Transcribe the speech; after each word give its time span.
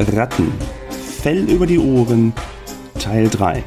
Ratten. 0.00 0.52
Fell 1.22 1.48
über 1.48 1.66
die 1.66 1.78
Ohren. 1.78 2.32
Teil 2.98 3.28
3. 3.28 3.62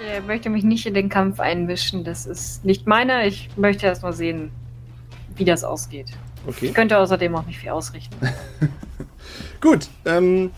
Ich 0.00 0.06
äh, 0.06 0.20
möchte 0.26 0.50
mich 0.50 0.64
nicht 0.64 0.86
in 0.86 0.94
den 0.94 1.08
Kampf 1.08 1.40
einmischen. 1.40 2.04
Das 2.04 2.26
ist 2.26 2.64
nicht 2.64 2.86
meiner. 2.86 3.26
Ich 3.26 3.48
möchte 3.56 3.86
erst 3.86 4.02
mal 4.02 4.12
sehen, 4.12 4.50
wie 5.36 5.44
das 5.44 5.64
ausgeht. 5.64 6.12
Okay. 6.46 6.66
Ich 6.66 6.74
könnte 6.74 6.98
außerdem 6.98 7.34
auch 7.34 7.46
nicht 7.46 7.58
viel 7.58 7.70
ausrichten. 7.70 8.16
Gut, 9.60 9.88
ähm, 10.04 10.50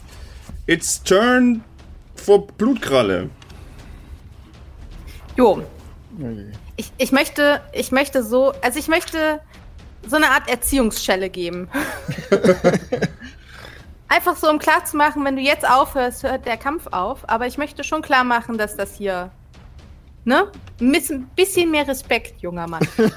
it's 0.67 1.03
turn 1.03 1.63
for 2.17 2.47
Blutkralle. 2.47 3.29
Jo. 5.37 5.63
Ich, 6.77 6.93
ich 6.99 7.13
möchte, 7.13 7.61
ich 7.73 7.93
möchte 7.93 8.23
so, 8.23 8.53
also 8.63 8.79
ich 8.79 8.89
möchte 8.89 9.41
so 10.07 10.17
eine 10.17 10.31
Art 10.31 10.49
Erziehungsschelle 10.49 11.31
geben. 11.31 11.69
Einfach 14.09 14.37
so, 14.37 14.51
um 14.51 14.59
klarzumachen, 14.59 15.25
wenn 15.25 15.37
du 15.37 15.43
jetzt 15.43 15.69
aufhörst, 15.69 16.23
hört 16.25 16.47
der 16.47 16.57
Kampf 16.57 16.87
auf. 16.91 17.29
Aber 17.29 17.47
ich 17.47 17.59
möchte 17.59 17.85
schon 17.85 18.03
klar 18.03 18.23
machen, 18.25 18.59
dass 18.59 18.77
das 18.77 18.95
hier, 18.97 19.31
ne? 20.25 20.51
Ein 20.81 20.93
bisschen- 21.37 21.71
mehr 21.71 21.87
Respekt, 21.89 22.41
junger 22.41 22.69
Mann. 22.69 22.87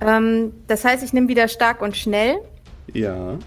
ähm, 0.00 0.52
das 0.66 0.84
heißt, 0.84 1.02
ich 1.04 1.12
nehme 1.12 1.28
wieder 1.28 1.48
stark 1.48 1.82
und 1.82 1.96
schnell. 1.96 2.38
Ja. 2.92 3.38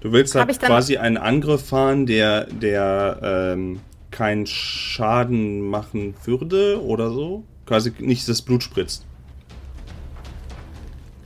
Du 0.00 0.12
willst 0.12 0.34
halt 0.34 0.60
quasi 0.60 0.96
einen 0.96 1.16
Angriff 1.16 1.68
fahren, 1.68 2.06
der, 2.06 2.44
der 2.46 3.18
ähm, 3.54 3.80
keinen 4.10 4.46
Schaden 4.46 5.60
machen 5.60 6.14
würde 6.24 6.82
oder 6.82 7.10
so? 7.10 7.44
Quasi 7.66 7.92
nicht 7.98 8.28
das 8.28 8.42
Blut 8.42 8.62
spritzt. 8.62 9.06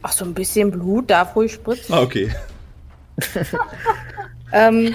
Ach, 0.03 0.13
so 0.13 0.25
ein 0.25 0.35
bisschen 0.35 0.71
Blut 0.71 1.11
darf 1.11 1.35
ruhig 1.35 1.53
spritzen. 1.53 1.95
Ah, 1.95 2.03
okay. 2.03 2.31
Ähm, 4.55 4.95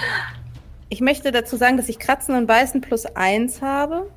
ich 0.88 1.00
möchte 1.00 1.30
dazu 1.30 1.56
sagen, 1.56 1.76
dass 1.76 1.88
ich 1.88 1.98
Kratzen 1.98 2.34
und 2.34 2.46
Beißen 2.46 2.80
plus 2.80 3.04
eins 3.06 3.60
habe. 3.60 4.10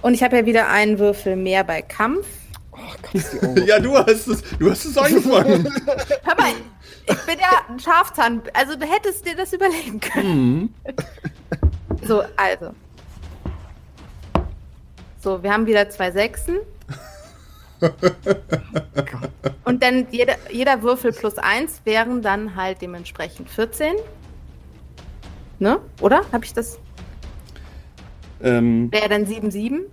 Und 0.00 0.14
ich 0.14 0.22
habe 0.22 0.36
ja 0.36 0.46
wieder 0.46 0.68
einen 0.68 0.98
Würfel 0.98 1.36
mehr 1.36 1.62
bei 1.62 1.82
Kampf. 1.82 2.26
Ja, 3.66 3.80
du 3.80 3.96
hast 3.96 4.28
es, 4.28 4.42
du 4.58 4.70
hast 4.70 4.84
es 4.84 4.96
angefangen. 4.96 5.64
Hör 6.22 6.36
mal, 6.36 6.52
ich 7.06 7.18
bin 7.26 7.38
ja 7.38 7.50
ein 7.68 7.78
Schafzahn. 7.80 8.40
Also 8.54 8.76
du 8.76 8.86
hättest 8.86 9.26
dir 9.26 9.34
das 9.34 9.52
überlegen 9.52 9.98
können. 9.98 10.74
So, 12.08 12.22
also. 12.36 12.74
So, 15.20 15.42
wir 15.42 15.52
haben 15.52 15.66
wieder 15.66 15.90
zwei 15.90 16.10
Sechsen. 16.10 16.56
Und 19.64 19.82
dann 19.82 20.06
jeder, 20.10 20.36
jeder 20.50 20.82
Würfel 20.82 21.12
plus 21.12 21.36
eins 21.36 21.82
wären 21.84 22.22
dann 22.22 22.56
halt 22.56 22.80
dementsprechend 22.80 23.50
14. 23.50 23.94
Ne? 25.58 25.80
Oder? 26.00 26.22
Habe 26.32 26.46
ich 26.46 26.54
das? 26.54 26.78
ähm, 28.40 28.90
Wäre 28.90 29.10
dann 29.10 29.26
7, 29.26 29.50
7. 29.50 29.84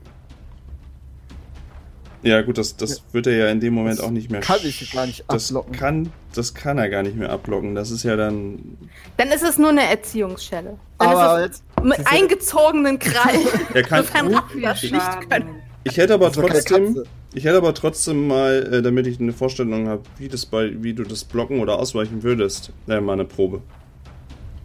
ja, 2.22 2.42
gut, 2.44 2.58
das, 2.58 2.78
das 2.78 3.04
wird 3.12 3.28
er 3.28 3.36
ja 3.36 3.50
in 3.50 3.60
dem 3.60 3.74
Moment 3.74 4.00
Das 4.00 4.06
auch 4.06 4.12
nicht 4.12 4.32
mehr. 4.32 4.40
kann 4.40 4.60
ich 4.64 4.90
gar 4.92 5.06
nicht 5.06 5.26
das 5.28 5.50
ablocken. 5.50 5.74
Kann, 5.74 6.14
das 6.34 6.54
kann 6.54 6.78
er 6.78 6.90
gar 6.90 7.04
nicht 7.04 7.18
mehr 7.18 7.30
ablocken. 7.32 7.76
Das 7.76 7.92
ist 7.92 8.04
ja 8.04 8.16
dann. 8.16 8.78
Dann 9.18 9.28
ist 9.30 9.44
es 9.44 9.58
nur 9.58 9.70
eine 9.70 9.84
Erziehungsschelle. 9.90 10.80
Dann 10.98 11.10
Aber 11.10 11.40
ist 11.40 11.46
jetzt, 11.46 11.64
es 11.75 11.75
mit 11.86 12.00
eingezogenen 12.06 13.00
Krallen. 13.00 13.48
Er 13.74 13.84
kann. 13.84 14.06
Nicht 14.28 15.30
können. 15.30 15.62
Ich 15.84 15.98
hätte 15.98 16.16
aber 16.16 16.32
trotzdem. 16.32 17.04
Ich 17.34 17.44
hätte 17.44 17.58
aber 17.58 17.74
trotzdem 17.74 18.28
mal, 18.28 18.74
äh, 18.74 18.82
damit 18.82 19.08
ich 19.08 19.20
eine 19.20 19.34
Vorstellung 19.34 19.88
habe, 19.90 20.04
wie 20.18 20.30
das 20.30 20.46
bei, 20.46 20.72
wie 20.82 20.94
du 20.94 21.04
das 21.04 21.26
blocken 21.26 21.60
oder 21.60 21.78
ausweichen 21.78 22.24
würdest, 22.24 22.72
äh, 22.88 23.02
mal 23.02 23.14
eine 23.14 23.26
Probe. 23.26 23.62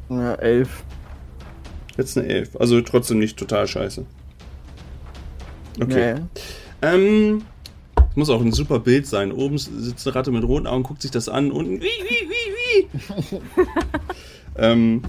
ja, 0.09 0.35
elf. 0.35 0.85
Jetzt 1.97 2.17
eine 2.17 2.29
11. 2.29 2.57
Also 2.61 2.81
trotzdem 2.81 3.19
nicht 3.19 3.37
total 3.37 3.67
scheiße. 3.67 4.07
Okay. 5.81 6.15
Nee. 6.15 6.21
Ähm. 6.83 7.43
Es 8.11 8.17
muss 8.17 8.31
auch 8.31 8.41
ein 8.41 8.53
super 8.53 8.81
Bild 8.81 9.07
sein. 9.07 9.31
Oben 9.31 9.59
sitzt 9.59 10.07
eine 10.07 10.17
Ratte 10.17 10.31
mit 10.33 10.43
roten 10.43 10.67
Augen, 10.67 10.83
guckt 10.83 11.03
sich 11.03 11.11
das 11.11 11.29
an. 11.29 11.53
Unten. 11.53 11.81
Wie, 11.81 11.85
wie, 11.85 12.29
wie, 12.31 12.89
wie. 12.97 13.41
ähm. 14.57 15.03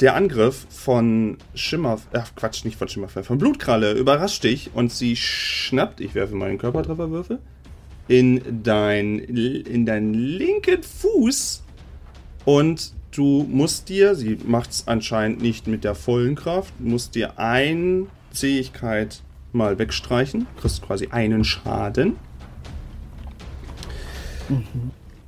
Der 0.00 0.14
Angriff 0.14 0.66
von 0.70 1.36
Schimmer. 1.54 1.98
Ach, 2.14 2.34
Quatsch, 2.34 2.64
nicht 2.64 2.78
von 2.78 2.88
Schimmerfell. 2.88 3.22
Von 3.22 3.36
Blutkralle 3.36 3.92
überrascht 3.92 4.44
dich 4.44 4.70
und 4.72 4.90
sie 4.90 5.14
schnappt. 5.14 6.00
Ich 6.00 6.14
werfe 6.14 6.34
mal 6.34 6.48
einen 6.48 6.58
Körpertrefferwürfel. 6.58 7.38
In 8.08 8.62
dein, 8.62 9.18
in 9.18 9.84
deinen 9.84 10.14
linken 10.14 10.82
Fuß. 10.82 11.62
Und 12.46 12.94
du 13.12 13.46
musst 13.48 13.90
dir, 13.90 14.14
sie 14.14 14.38
macht 14.46 14.70
es 14.70 14.88
anscheinend 14.88 15.42
nicht 15.42 15.66
mit 15.66 15.84
der 15.84 15.94
vollen 15.94 16.34
Kraft, 16.34 16.80
musst 16.80 17.14
dir 17.14 17.38
eine 17.38 18.06
Zähigkeit 18.32 19.22
mal 19.52 19.78
wegstreichen. 19.78 20.46
Kriegst 20.58 20.80
quasi 20.80 21.08
einen 21.08 21.44
Schaden. 21.44 22.16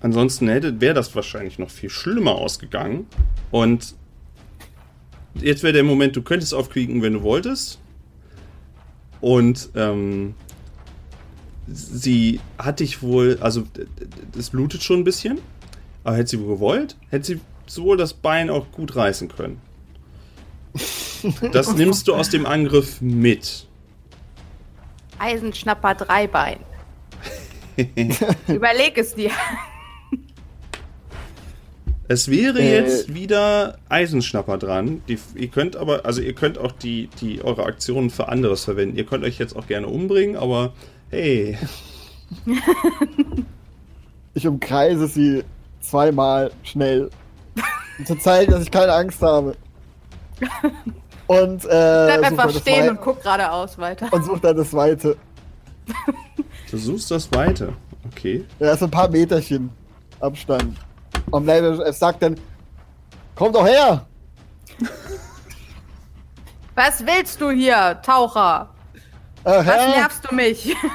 Ansonsten 0.00 0.48
hätte, 0.48 0.80
wäre 0.80 0.94
das 0.94 1.14
wahrscheinlich 1.14 1.58
noch 1.58 1.70
viel 1.70 1.90
schlimmer 1.90 2.36
ausgegangen. 2.36 3.06
Und 3.50 3.94
jetzt 5.34 5.62
wäre 5.62 5.72
der 5.72 5.84
Moment, 5.84 6.16
du 6.16 6.22
könntest 6.22 6.54
aufkriegen, 6.54 7.02
wenn 7.02 7.14
du 7.14 7.22
wolltest. 7.22 7.78
Und 9.20 9.70
ähm, 9.76 10.34
sie 11.66 12.40
hat 12.58 12.80
dich 12.80 13.02
wohl, 13.02 13.38
also 13.40 13.64
das 14.32 14.50
blutet 14.50 14.82
schon 14.82 15.00
ein 15.00 15.04
bisschen. 15.04 15.40
Aber 16.04 16.16
hätte 16.16 16.30
sie 16.30 16.40
wohl 16.40 16.54
gewollt, 16.54 16.96
hätte 17.10 17.26
sie 17.26 17.40
sowohl 17.66 17.96
das 17.96 18.12
Bein 18.14 18.50
auch 18.50 18.70
gut 18.72 18.96
reißen 18.96 19.28
können. 19.28 19.60
Das 21.52 21.72
nimmst 21.76 22.08
du 22.08 22.14
aus 22.14 22.28
dem 22.28 22.46
Angriff 22.46 23.00
mit. 23.00 23.66
Eisenschnapper 25.18 25.94
Dreibein. 25.94 26.58
Überleg 28.48 28.98
es 28.98 29.14
dir. 29.14 29.30
Es 32.12 32.28
wäre 32.28 32.58
Äh. 32.60 32.74
jetzt 32.80 33.14
wieder 33.14 33.78
Eisenschnapper 33.88 34.58
dran. 34.58 35.00
Die, 35.08 35.18
ihr 35.34 35.48
könnt 35.48 35.76
aber, 35.76 36.04
also 36.04 36.20
ihr 36.20 36.34
könnt 36.34 36.58
auch 36.58 36.72
die, 36.72 37.08
die 37.22 37.42
eure 37.42 37.64
Aktionen 37.64 38.10
für 38.10 38.28
anderes 38.28 38.64
verwenden. 38.64 38.96
Ihr 38.98 39.06
könnt 39.06 39.24
euch 39.24 39.38
jetzt 39.38 39.56
auch 39.56 39.66
gerne 39.66 39.86
umbringen, 39.86 40.36
aber 40.36 40.74
hey, 41.08 41.56
Ich 44.34 44.46
umkreise 44.46 45.06
sie 45.08 45.42
zweimal 45.80 46.50
schnell. 46.62 47.08
Um 47.98 48.04
zu 48.06 48.16
zeigen, 48.18 48.52
dass 48.52 48.62
ich 48.62 48.70
keine 48.70 48.92
Angst 48.92 49.20
habe. 49.22 49.56
Und, 51.26 51.64
äh, 51.64 51.68
Bleib 51.68 52.22
einfach 52.24 52.50
stehen 52.50 52.90
und 52.90 53.00
guck 53.00 53.22
geradeaus 53.22 53.78
weiter. 53.78 54.08
und 54.12 54.24
such 54.24 54.38
dann 54.40 54.56
das 54.56 54.72
Weite. 54.74 55.16
du 56.70 56.76
suchst 56.76 57.10
das 57.10 57.30
weiter. 57.32 57.72
Okay. 58.10 58.44
Ja, 58.58 58.72
ist 58.72 58.82
ein 58.82 58.90
paar 58.90 59.08
Meterchen 59.08 59.70
Abstand. 60.20 60.76
Und 61.32 61.48
es 61.48 61.98
sagt 61.98 62.22
dann, 62.22 62.38
komm 63.34 63.52
doch 63.52 63.66
her! 63.66 64.06
Was 66.74 67.04
willst 67.04 67.40
du 67.40 67.50
hier, 67.50 68.00
Taucher? 68.02 68.68
Äh, 69.44 69.66
Was 69.66 69.96
nervst 69.96 70.30
du 70.30 70.34
mich? 70.34 70.76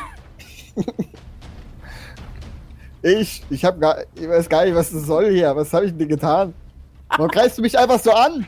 Ich, 3.04 3.44
ich 3.50 3.64
hab 3.64 3.80
gar, 3.80 4.00
ich 4.16 4.28
weiß 4.28 4.50
gar 4.50 4.66
nicht, 4.66 4.76
was 4.76 4.92
das 4.92 5.04
soll 5.04 5.32
hier. 5.32 5.56
Was 5.56 5.72
habe 5.72 5.86
ich 5.86 5.96
denn 5.96 6.10
getan? 6.10 6.54
Warum 7.10 7.30
greifst 7.30 7.58
du 7.58 7.62
mich 7.62 7.78
einfach 7.78 8.00
so 8.00 8.12
an? 8.12 8.46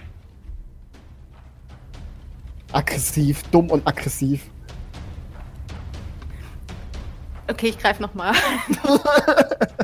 Aggressiv, 2.71 3.43
dumm 3.51 3.69
und 3.69 3.87
aggressiv. 3.87 4.49
Okay, 7.47 7.69
ich 7.69 7.79
greif 7.79 7.99
nochmal. 7.99 8.33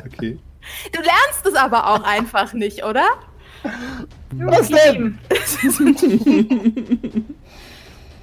Okay. 0.04 0.38
Du 0.92 1.00
lernst 1.00 1.46
es 1.46 1.54
aber 1.54 1.86
auch 1.88 2.02
einfach 2.02 2.52
nicht, 2.52 2.84
oder? 2.84 3.06
Was 4.32 4.68
denn? 4.68 5.18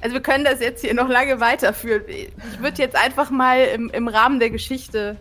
Also 0.01 0.16
wir 0.16 0.22
können 0.22 0.44
das 0.44 0.60
jetzt 0.60 0.81
hier 0.81 0.94
noch 0.94 1.07
lange 1.07 1.40
weiterführen. 1.40 2.04
Ich 2.07 2.60
würde 2.60 2.81
jetzt 2.81 2.95
einfach 2.95 3.30
mal 3.31 3.60
im, 3.74 3.90
im 3.90 4.07
Rahmen 4.07 4.40
der 4.40 4.50
Geschichte, 4.50 5.16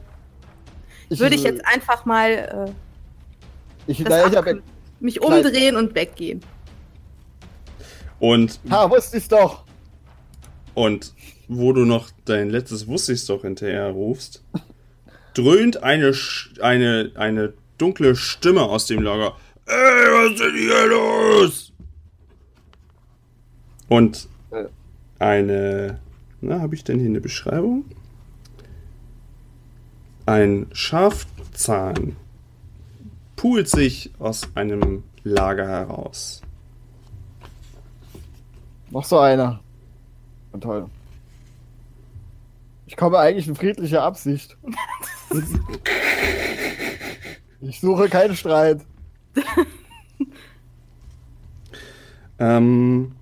würde 1.09 1.35
ich 1.37 1.43
jetzt 1.45 1.65
einfach 1.67 2.05
mal 2.05 2.31
äh, 2.31 2.73
Ich, 3.87 4.01
na, 4.01 4.27
ich 4.27 4.37
ab- 4.37 4.47
mich 5.01 5.21
umdrehen 5.23 5.77
und 5.77 5.95
weggehen. 5.95 6.41
Und, 8.19 8.61
ha, 8.71 8.89
wusste 8.91 9.17
ich's 9.19 9.29
doch. 9.29 9.65
und 10.75 11.13
wo 11.49 11.73
du 11.73 11.85
noch 11.85 12.09
dein 12.25 12.51
letztes 12.51 12.87
Wusste 12.87 13.13
ich's 13.13 13.27
doch 13.27 13.43
hinterher 13.43 13.89
rufst, 13.91 14.43
dröhnt 15.34 15.82
eine, 15.82 16.11
Sch- 16.12 16.61
eine, 16.61 17.12
eine 17.14 17.52
dunkle 17.79 18.17
Stimme 18.17 18.62
aus 18.62 18.87
dem 18.87 19.02
Lager. 19.02 19.37
Ey, 19.67 19.75
was 19.75 20.32
ist 20.32 20.40
denn 20.40 20.55
hier 20.56 20.87
los? 20.88 21.73
Und 23.88 24.29
eine, 25.19 25.99
na, 26.40 26.61
habe 26.61 26.75
ich 26.75 26.84
denn 26.84 26.99
hier 26.99 27.08
eine 27.08 27.20
Beschreibung? 27.20 27.84
Ein 30.26 30.67
Schafzahn 30.73 32.17
poolt 33.37 33.69
sich 33.69 34.11
aus 34.19 34.49
einem 34.55 35.02
Lager 35.25 35.67
heraus. 35.69 36.43
Noch 38.90 39.05
so 39.05 39.19
einer. 39.19 39.61
Na 40.52 40.58
toll. 40.58 40.87
Ich 42.87 42.96
komme 42.96 43.19
eigentlich 43.19 43.49
in 43.49 43.55
friedlicher 43.56 44.02
Absicht. 44.02 44.56
Ich 47.64 47.81
suche 47.81 48.08
keinen 48.08 48.34
Streit. 48.34 48.81
Ähm, 52.43 53.12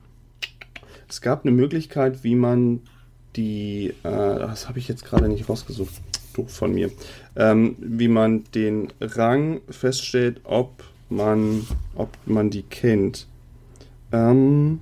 es 1.07 1.21
gab 1.21 1.45
eine 1.45 1.53
Möglichkeit, 1.53 2.25
wie 2.25 2.35
man 2.35 2.81
die, 3.37 3.89
äh, 4.03 4.03
das 4.03 4.67
habe 4.67 4.79
ich 4.79 4.89
jetzt 4.89 5.05
gerade 5.05 5.29
nicht 5.29 5.47
rausgesucht, 5.47 5.93
doof 6.33 6.51
von 6.51 6.73
mir, 6.73 6.91
ähm, 7.37 7.77
wie 7.81 8.09
man 8.09 8.45
den 8.55 8.89
Rang 8.99 9.61
feststellt, 9.69 10.41
ob 10.45 10.85
man, 11.11 11.67
ob 11.95 12.17
man 12.25 12.49
die 12.49 12.63
kennt. 12.63 13.27
Ähm, 14.11 14.81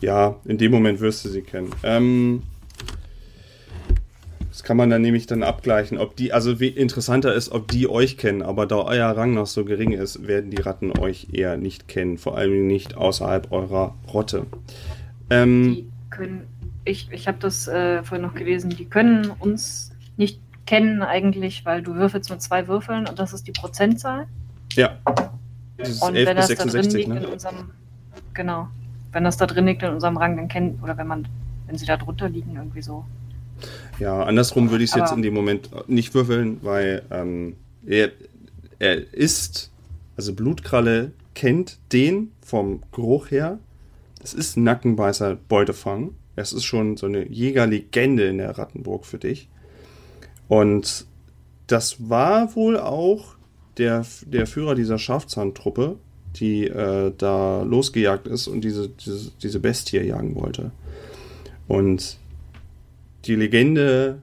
ja, 0.00 0.36
in 0.44 0.58
dem 0.58 0.72
Moment 0.72 1.00
wirst 1.00 1.24
du 1.24 1.28
sie 1.28 1.42
kennen. 1.42 1.70
Ähm, 1.82 2.42
das 4.50 4.64
kann 4.64 4.76
man 4.76 4.90
dann 4.90 5.02
nämlich 5.02 5.26
dann 5.26 5.44
abgleichen, 5.44 5.98
ob 5.98 6.16
die, 6.16 6.32
also 6.32 6.58
wie 6.58 6.68
interessanter 6.68 7.32
ist, 7.32 7.52
ob 7.52 7.68
die 7.68 7.88
euch 7.88 8.16
kennen, 8.18 8.42
aber 8.42 8.66
da 8.66 8.78
euer 8.78 9.06
Rang 9.08 9.34
noch 9.34 9.46
so 9.46 9.64
gering 9.64 9.92
ist, 9.92 10.26
werden 10.26 10.50
die 10.50 10.60
Ratten 10.60 10.98
euch 10.98 11.28
eher 11.32 11.56
nicht 11.56 11.86
kennen, 11.86 12.18
vor 12.18 12.36
allem 12.36 12.66
nicht 12.66 12.96
außerhalb 12.96 13.52
eurer 13.52 13.94
Rotte. 14.12 14.46
Ähm, 15.30 15.74
Die 15.76 15.88
können, 16.10 16.46
ich, 16.84 17.08
ich 17.12 17.28
habe 17.28 17.38
das 17.38 17.68
äh, 17.68 18.02
vorhin 18.02 18.26
noch 18.26 18.34
gelesen, 18.34 18.70
die 18.70 18.86
können 18.86 19.30
uns 19.38 19.92
nicht 20.16 20.40
kennen 20.66 21.02
eigentlich, 21.02 21.64
weil 21.64 21.82
du 21.82 21.94
würfelst 21.94 22.28
mit 22.30 22.42
zwei 22.42 22.66
Würfeln 22.66 23.06
und 23.06 23.18
das 23.18 23.32
ist 23.32 23.46
die 23.46 23.52
Prozentzahl. 23.52 24.26
ja. 24.72 24.98
Dieses 25.78 26.02
Und 26.02 26.16
11 26.16 26.28
wenn 26.28 26.36
bis 26.36 26.48
das 26.48 26.58
da 26.58 26.64
drin 26.64 26.72
66, 26.72 26.94
liegt 27.06 27.16
in 27.16 27.22
ne? 27.22 27.28
unserem, 27.28 27.70
genau, 28.34 28.68
wenn 29.12 29.24
das 29.24 29.36
da 29.36 29.46
drin 29.46 29.66
liegt 29.66 29.82
in 29.82 29.90
unserem 29.90 30.16
Rang, 30.16 30.36
dann 30.36 30.48
kennen, 30.48 30.78
oder 30.82 30.96
wenn 30.96 31.06
man, 31.06 31.28
wenn 31.66 31.76
sie 31.76 31.86
da 31.86 31.96
drunter 31.96 32.28
liegen, 32.28 32.56
irgendwie 32.56 32.82
so. 32.82 33.04
Ja, 33.98 34.22
andersrum 34.22 34.70
würde 34.70 34.84
ich 34.84 34.90
es 34.90 34.96
jetzt 34.96 35.12
in 35.12 35.22
dem 35.22 35.34
Moment 35.34 35.70
nicht 35.88 36.14
würfeln, 36.14 36.58
weil 36.62 37.02
ähm, 37.10 37.56
er, 37.86 38.12
er 38.78 39.12
ist, 39.12 39.70
also 40.16 40.32
Blutkralle 40.34 41.12
kennt 41.34 41.78
den 41.92 42.32
vom 42.40 42.82
Geruch 42.92 43.30
her. 43.30 43.58
Es 44.22 44.34
ist 44.34 44.56
Nackenbeißer 44.56 45.36
Beutefang. 45.48 46.10
Es 46.36 46.52
ist 46.52 46.64
schon 46.64 46.96
so 46.96 47.06
eine 47.06 47.28
Jägerlegende 47.28 48.28
in 48.28 48.38
der 48.38 48.56
Rattenburg 48.56 49.04
für 49.04 49.18
dich. 49.18 49.48
Und 50.46 51.06
das 51.66 52.08
war 52.08 52.54
wohl 52.54 52.78
auch 52.78 53.36
der, 53.76 54.04
der 54.26 54.46
Führer 54.46 54.74
dieser 54.74 54.98
Schafzahntruppe, 54.98 55.96
die 56.36 56.66
äh, 56.66 57.12
da 57.16 57.62
losgejagt 57.62 58.26
ist 58.26 58.48
und 58.48 58.62
diese, 58.62 58.88
diese, 58.88 59.30
diese 59.42 59.60
Bestie 59.60 60.00
jagen 60.00 60.34
wollte. 60.34 60.70
Und 61.66 62.18
die 63.24 63.34
Legende 63.34 64.18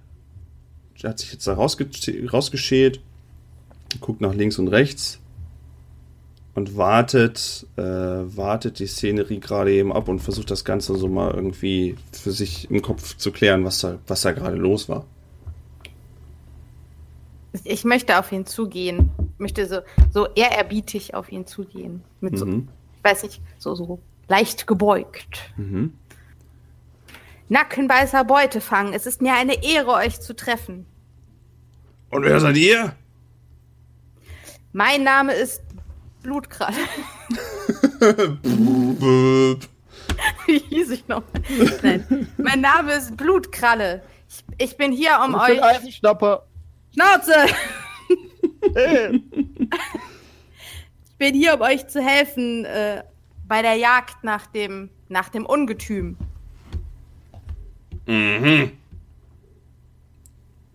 hat 1.03 1.19
sich 1.19 1.33
jetzt 1.33 1.45
da 1.45 1.53
rausge 1.53 1.87
rausgeschält, 2.31 2.99
guckt 4.01 4.21
nach 4.21 4.33
links 4.33 4.57
und 4.57 4.69
rechts 4.69 5.19
und 6.55 6.77
wartet, 6.77 7.67
äh, 7.75 7.81
wartet 7.81 8.79
die 8.79 8.87
Szenerie 8.87 9.39
gerade 9.39 9.73
eben 9.73 9.91
ab 9.91 10.07
und 10.07 10.19
versucht 10.19 10.49
das 10.49 10.63
Ganze 10.65 10.95
so 10.95 11.07
mal 11.07 11.33
irgendwie 11.33 11.95
für 12.11 12.31
sich 12.31 12.71
im 12.71 12.81
Kopf 12.81 13.17
zu 13.17 13.31
klären, 13.31 13.65
was 13.65 13.79
da, 13.79 13.99
was 14.07 14.21
da 14.21 14.31
gerade 14.31 14.55
los 14.55 14.89
war. 14.89 15.05
Ich 17.63 17.83
möchte 17.85 18.19
auf 18.19 18.31
ihn 18.31 18.45
zugehen. 18.45 19.11
Ich 19.33 19.39
möchte 19.39 19.65
so, 19.67 19.79
so 20.11 20.27
ehrerbietig 20.35 21.13
auf 21.13 21.31
ihn 21.31 21.45
zugehen. 21.47 22.03
Mit 22.21 22.37
so, 22.37 22.45
Mhm. 22.45 22.67
ich 22.97 23.03
weiß 23.03 23.23
nicht, 23.23 23.41
so, 23.57 23.75
so 23.75 23.99
leicht 24.27 24.67
gebeugt. 24.67 25.51
Mhm. 25.57 25.93
Nackenbeißer 27.49 28.23
Beutefang. 28.23 28.93
Es 28.93 29.05
ist 29.05 29.21
mir 29.21 29.33
eine 29.35 29.63
Ehre, 29.63 29.91
euch 29.93 30.19
zu 30.19 30.35
treffen. 30.35 30.85
Und 32.09 32.23
wer 32.23 32.39
seid 32.39 32.57
ihr? 32.57 32.95
Mein 34.73 35.03
Name 35.03 35.33
ist 35.33 35.61
Blutkralle. 36.23 36.75
Wie 40.47 40.59
hieß 40.59 40.91
ich 40.91 41.07
noch? 41.07 41.23
Nein. 41.83 42.27
Mein 42.37 42.61
Name 42.61 42.93
ist 42.93 43.15
Blutkralle. 43.17 44.01
Ich, 44.27 44.43
ich 44.69 44.77
bin 44.77 44.91
hier, 44.91 45.19
um 45.23 45.35
Ich 45.35 45.41
euch. 45.41 45.47
bin 45.55 45.59
Eisenschnapper. 45.63 46.45
Schnauze! 46.95 47.35
Hey. 48.73 49.21
Ich 51.07 51.17
bin 51.17 51.33
hier, 51.33 51.53
um 51.53 51.61
euch 51.61 51.87
zu 51.87 52.01
helfen 52.01 52.65
äh, 52.65 53.01
bei 53.47 53.61
der 53.61 53.75
Jagd 53.75 54.25
nach 54.25 54.47
dem, 54.47 54.89
nach 55.07 55.29
dem 55.29 55.45
Ungetüm. 55.45 56.17
Mhm. 58.05 58.71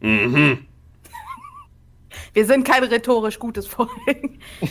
Mhm. 0.00 0.67
Wir 2.32 2.46
sind 2.46 2.64
kein 2.64 2.84
rhetorisch 2.84 3.38
gutes 3.38 3.67
Volk. 3.67 3.90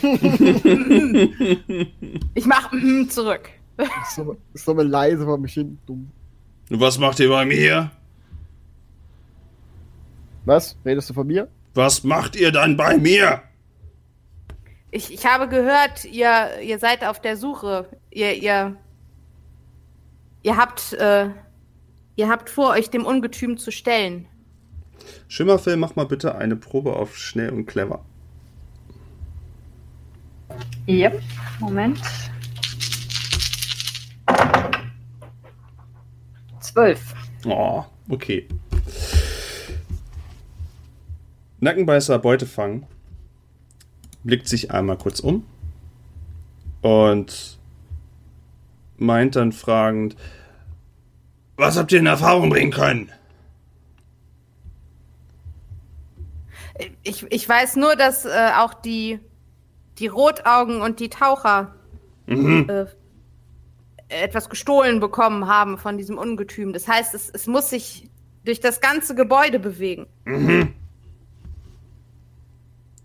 ich 2.34 2.46
mach 2.46 2.72
mm 2.72 3.04
zurück. 3.08 3.48
Ist 3.76 4.16
so, 4.16 4.36
so 4.54 4.72
leise 4.72 5.24
vor 5.24 5.38
mich 5.38 5.54
hin. 5.54 5.78
Dumm. 5.86 6.10
Was 6.68 6.98
macht 6.98 7.20
ihr 7.20 7.28
bei 7.28 7.44
mir? 7.46 7.92
Was? 10.44 10.76
Redest 10.84 11.10
du 11.10 11.14
von 11.14 11.26
mir? 11.26 11.48
Was 11.74 12.02
macht 12.02 12.36
ihr 12.36 12.52
dann 12.52 12.76
bei 12.76 12.96
mir? 12.96 13.42
Ich, 14.90 15.12
ich 15.12 15.24
habe 15.26 15.48
gehört, 15.48 16.04
ihr, 16.04 16.60
ihr 16.62 16.78
seid 16.78 17.04
auf 17.04 17.20
der 17.20 17.36
Suche. 17.36 17.88
Ihr, 18.10 18.34
ihr, 18.34 18.76
ihr 20.42 20.56
habt, 20.56 20.94
äh, 20.94 21.28
ihr 22.16 22.28
habt 22.28 22.50
vor, 22.50 22.70
euch 22.70 22.90
dem 22.90 23.04
Ungetüm 23.04 23.56
zu 23.56 23.70
stellen. 23.70 24.26
Schimmerfilm, 25.28 25.80
mach 25.80 25.94
mal 25.94 26.06
bitte 26.06 26.34
eine 26.34 26.56
Probe 26.56 26.94
auf 26.94 27.16
schnell 27.16 27.50
und 27.50 27.66
clever. 27.66 28.04
Yep, 30.88 31.22
Moment. 31.60 32.00
Zwölf. 36.60 37.14
Oh, 37.46 37.84
okay. 38.08 38.48
Nackenbeißer 41.60 42.18
Beutefang 42.18 42.86
blickt 44.24 44.48
sich 44.48 44.70
einmal 44.70 44.96
kurz 44.98 45.20
um 45.20 45.44
und 46.82 47.58
meint 48.96 49.36
dann 49.36 49.52
fragend, 49.52 50.16
was 51.56 51.76
habt 51.76 51.92
ihr 51.92 51.98
in 51.98 52.06
Erfahrung 52.06 52.50
bringen 52.50 52.72
können? 52.72 53.10
Ich, 57.02 57.26
ich 57.30 57.46
weiß 57.46 57.76
nur, 57.76 57.96
dass 57.96 58.24
äh, 58.24 58.50
auch 58.56 58.72
die, 58.72 59.20
die 59.98 60.06
Rotaugen 60.06 60.80
und 60.80 61.00
die 61.00 61.10
Taucher 61.10 61.74
Mhm. 62.30 62.68
äh, 62.68 62.86
etwas 64.08 64.48
gestohlen 64.48 65.00
bekommen 65.00 65.46
haben 65.48 65.78
von 65.78 65.98
diesem 65.98 66.16
Ungetüm. 66.16 66.72
Das 66.72 66.86
heißt, 66.86 67.14
es, 67.14 67.28
es 67.28 67.46
muss 67.46 67.70
sich 67.70 68.08
durch 68.44 68.60
das 68.60 68.80
ganze 68.80 69.14
Gebäude 69.14 69.58
bewegen. 69.58 70.06
Mhm. 70.24 70.74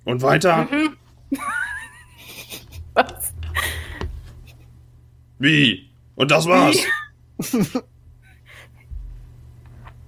Und 0.05 0.21
weiter? 0.21 0.67
Was? 2.93 3.33
Wie? 5.39 5.89
Und 6.15 6.31
das 6.31 6.45
war's? 6.45 6.77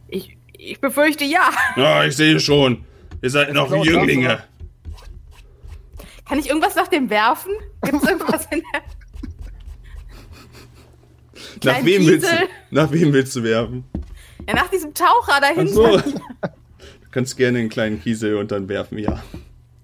Ich, 0.09 0.37
ich 0.57 0.79
befürchte 0.79 1.25
ja. 1.25 1.49
Ja, 1.75 2.05
ich 2.05 2.15
sehe 2.15 2.39
schon. 2.39 2.85
Ihr 3.21 3.29
seid 3.29 3.51
noch 3.53 3.67
Klaus, 3.67 3.85
Jünglinge. 3.85 4.41
Kann 6.25 6.39
ich 6.39 6.47
irgendwas 6.47 6.75
nach 6.75 6.87
dem 6.87 7.09
werfen? 7.09 7.51
Gibt 7.83 8.01
es 8.01 8.09
irgendwas 8.09 8.45
in 8.51 8.63
der. 8.73 8.83
Nach 11.73 11.83
wem, 11.83 12.05
willst 12.05 12.31
du, 12.31 12.35
nach 12.69 12.91
wem 12.91 13.11
willst 13.11 13.35
du 13.35 13.43
werfen? 13.43 13.83
Ja, 14.47 14.53
nach 14.53 14.69
diesem 14.69 14.93
Taucher 14.93 15.33
Ach 15.33 15.39
dahinter. 15.41 15.73
so. 15.73 15.97
Du 15.97 17.09
kannst 17.11 17.35
gerne 17.35 17.59
einen 17.59 17.69
kleinen 17.69 17.99
Kiesel 18.01 18.35
und 18.35 18.51
dann 18.51 18.69
werfen, 18.69 18.99
ja. 18.99 19.23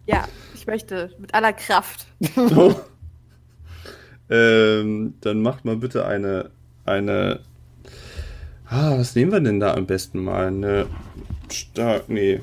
Ja, 0.05 0.27
ich 0.53 0.67
möchte 0.67 1.11
mit 1.17 1.33
aller 1.33 1.53
Kraft. 1.53 2.07
Oh. 2.37 2.73
ähm, 4.29 5.15
dann 5.21 5.41
macht 5.41 5.65
mal 5.65 5.75
bitte 5.75 6.05
eine, 6.05 6.51
eine. 6.85 7.41
Ah, 8.65 8.97
was 8.97 9.15
nehmen 9.15 9.31
wir 9.31 9.39
denn 9.39 9.59
da 9.59 9.73
am 9.73 9.85
besten 9.85 10.23
mal? 10.23 10.47
Eine 10.47 10.87
stark, 11.51 12.09
nee. 12.09 12.41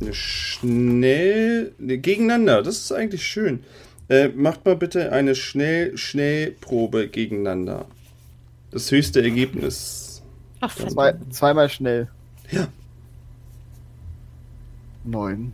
eine 0.00 0.14
schnell 0.14 1.74
ne, 1.78 1.98
gegeneinander. 1.98 2.62
Das 2.62 2.78
ist 2.78 2.92
eigentlich 2.92 3.26
schön. 3.26 3.64
Äh, 4.08 4.28
macht 4.28 4.64
mal 4.64 4.76
bitte 4.76 5.12
eine 5.12 5.34
schnell 5.34 5.96
schnell 5.96 6.50
Probe 6.52 7.08
gegeneinander. 7.08 7.86
Das 8.70 8.90
höchste 8.90 9.22
Ergebnis. 9.22 10.22
Ach, 10.60 10.74
Zwei, 10.74 11.14
zweimal 11.30 11.68
schnell. 11.68 12.08
Ja. 12.50 12.68
Neun. 15.04 15.52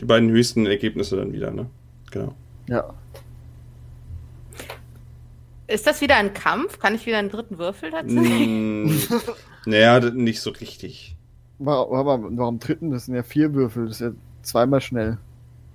Die 0.00 0.04
beiden 0.04 0.30
höchsten 0.30 0.66
Ergebnisse 0.66 1.16
dann 1.16 1.32
wieder, 1.32 1.50
ne? 1.50 1.66
Genau. 2.10 2.34
Ja. 2.68 2.94
Ist 5.68 5.86
das 5.86 6.00
wieder 6.00 6.16
ein 6.16 6.32
Kampf? 6.32 6.78
Kann 6.78 6.94
ich 6.94 7.06
wieder 7.06 7.18
einen 7.18 7.30
dritten 7.30 7.58
Würfel 7.58 7.90
dazu? 7.90 8.14
Mm, 8.14 8.90
naja, 9.66 9.98
nicht 10.10 10.40
so 10.40 10.50
richtig. 10.50 11.16
Warum, 11.58 12.36
warum, 12.36 12.58
dritten? 12.60 12.90
Das 12.90 13.06
sind 13.06 13.14
ja 13.14 13.22
vier 13.22 13.54
Würfel. 13.54 13.86
Das 13.86 14.00
ist 14.00 14.00
ja 14.00 14.12
zweimal 14.42 14.80
schnell. 14.80 15.18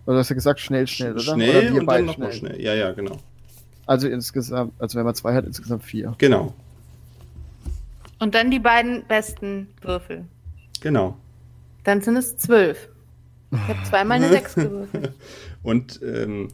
Oder 0.06 0.20
hast 0.20 0.30
du 0.30 0.36
gesagt 0.36 0.60
schnell, 0.60 0.88
schnell, 0.88 1.14
oder? 1.14 1.22
Schnell 1.22 1.50
oder 1.50 1.74
wir 1.74 1.80
und 1.82 1.86
beide 1.86 2.06
dann 2.06 2.06
nochmal 2.08 2.32
schnell. 2.32 2.62
Ja, 2.62 2.74
ja, 2.74 2.92
genau. 2.92 3.18
Also 3.86 4.08
insgesamt, 4.08 4.74
also 4.80 4.98
wenn 4.98 5.06
man 5.06 5.16
zwei 5.16 5.34
hat, 5.34 5.46
insgesamt 5.46 5.84
vier. 5.84 6.16
Genau, 6.18 6.54
Und 8.20 8.36
dann 8.36 8.52
die 8.52 8.60
beiden 8.60 9.04
besten 9.08 9.68
Würfel. 9.82 10.26
genau. 10.80 11.18
Dann 11.84 12.00
sind 12.02 12.16
es 12.16 12.38
zwölf. 12.38 12.90
Ich 13.52 13.68
habe 13.68 13.84
zweimal 13.84 14.18
eine 14.18 14.30
sechs 14.30 14.56
gewürfelt. 14.56 15.14
Und 15.64 16.00
ähm, 16.04 16.50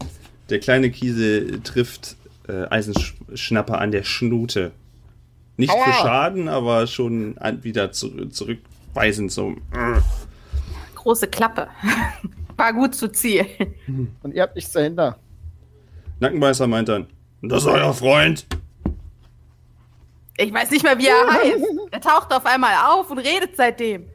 der 0.49 0.59
kleine 0.59 0.89
Kiesel 0.89 1.61
trifft 1.61 2.15
äh, 2.47 2.65
Eisenschnapper 2.69 3.79
an 3.79 3.91
der 3.91 4.03
Schnute. 4.03 4.71
Nicht 5.57 5.71
für 5.71 5.77
Aua! 5.77 5.93
Schaden, 5.93 6.47
aber 6.47 6.87
schon 6.87 7.37
an, 7.37 7.63
wieder 7.63 7.91
zu, 7.91 8.27
zurückweisend 8.29 9.31
so. 9.31 9.51
äh. 9.73 9.99
Große 10.95 11.27
Klappe. 11.27 11.67
War 12.57 12.73
gut 12.73 12.95
zu 12.95 13.11
zielen. 13.11 13.47
Und 14.23 14.33
ihr 14.33 14.41
habt 14.41 14.55
nichts 14.55 14.71
dahinter. 14.71 15.17
Nackenbeißer 16.19 16.67
meint 16.67 16.89
dann, 16.89 17.07
das 17.41 17.63
ist 17.63 17.69
euer 17.69 17.93
Freund. 17.93 18.45
Ich 20.37 20.53
weiß 20.53 20.71
nicht 20.71 20.83
mehr, 20.83 20.97
wie 20.97 21.07
er 21.07 21.27
heißt. 21.31 21.65
Er 21.91 22.01
taucht 22.01 22.33
auf 22.33 22.45
einmal 22.45 22.73
auf 22.89 23.09
und 23.09 23.19
redet 23.19 23.55
seitdem. 23.55 24.07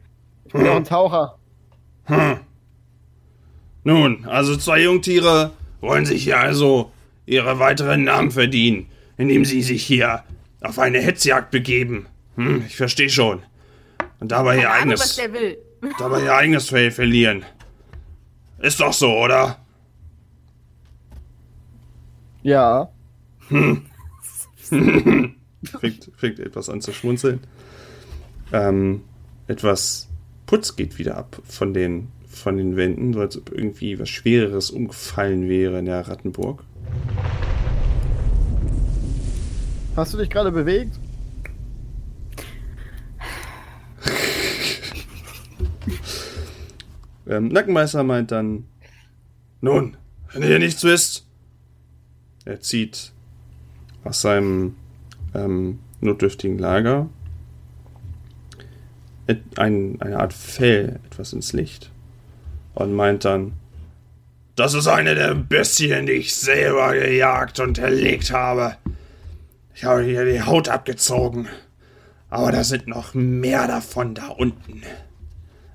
Ich 0.45 0.53
bin 0.53 0.65
ja 0.65 0.71
auch 0.71 0.77
ein 0.77 0.83
Taucher. 0.85 1.37
Hm. 2.05 2.39
Nun, 3.83 4.25
also 4.25 4.55
zwei 4.55 4.83
Jungtiere 4.83 5.51
wollen 5.81 6.05
sich 6.05 6.23
hier 6.23 6.39
also 6.39 6.91
ihre 7.25 7.59
weiteren 7.59 8.03
Namen 8.03 8.31
verdienen, 8.31 8.87
indem 9.17 9.45
sie 9.45 9.61
sich 9.61 9.83
hier 9.83 10.23
auf 10.61 10.79
eine 10.79 10.99
Hetzjagd 10.99 11.51
begeben. 11.51 12.07
Hm, 12.35 12.63
ich 12.67 12.75
verstehe 12.75 13.09
schon. 13.09 13.43
Und 14.19 14.31
dabei 14.31 14.57
ihr 14.57 14.63
Keine 14.63 14.73
Ahnung, 14.73 14.93
was 14.93 15.01
eigenes, 15.01 15.15
der 15.17 15.33
will. 15.33 15.57
dabei 15.99 16.23
ihr 16.23 16.33
eigenes 16.33 16.69
Fell 16.69 16.89
verlieren. 16.91 17.43
Ist 18.59 18.79
doch 18.79 18.93
so, 18.93 19.11
oder? 19.11 19.59
Ja. 22.43 22.89
fängt, 23.49 23.83
fängt 26.15 26.39
etwas 26.39 26.69
an 26.69 26.79
zu 26.79 26.93
schmunzeln. 26.93 27.41
Ähm, 28.53 29.01
etwas 29.47 30.07
Putz 30.45 30.77
geht 30.77 30.97
wieder 30.97 31.17
ab 31.17 31.41
von 31.43 31.73
den, 31.73 32.12
von 32.33 32.57
den 32.57 32.75
Wänden, 32.75 33.13
so 33.13 33.21
als 33.21 33.37
ob 33.37 33.51
irgendwie 33.51 33.99
was 33.99 34.09
Schwereres 34.09 34.69
umgefallen 34.71 35.47
wäre 35.47 35.79
in 35.79 35.85
der 35.85 36.07
Rattenburg. 36.07 36.63
Hast 39.95 40.13
du 40.13 40.17
dich 40.17 40.29
gerade 40.29 40.51
bewegt? 40.51 40.99
Ähm, 47.25 47.47
Nackenmeister 47.47 48.03
meint 48.03 48.31
dann, 48.31 48.65
nun, 49.61 49.95
wenn 50.33 50.43
ihr 50.43 50.59
nichts 50.59 50.83
wisst. 50.83 51.25
Er 52.43 52.59
zieht 52.59 53.13
aus 54.03 54.19
seinem 54.19 54.75
ähm, 55.33 55.79
notdürftigen 56.01 56.57
Lager 56.57 57.07
ein, 59.55 60.01
eine 60.01 60.19
Art 60.19 60.33
Fell 60.33 60.99
etwas 61.05 61.31
ins 61.31 61.53
Licht 61.53 61.92
und 62.73 62.93
meint 62.93 63.25
dann, 63.25 63.53
das 64.55 64.73
ist 64.73 64.87
eine 64.87 65.15
der 65.15 65.33
Bestien, 65.33 66.05
die 66.05 66.13
ich 66.13 66.35
selber 66.35 66.93
gejagt 66.93 67.59
und 67.59 67.79
erlegt 67.79 68.31
habe. 68.31 68.77
Ich 69.73 69.83
habe 69.83 70.03
hier 70.03 70.25
die 70.25 70.41
Haut 70.41 70.69
abgezogen, 70.69 71.47
aber 72.29 72.51
da 72.51 72.63
sind 72.63 72.87
noch 72.87 73.13
mehr 73.13 73.67
davon 73.67 74.13
da 74.13 74.27
unten. 74.27 74.83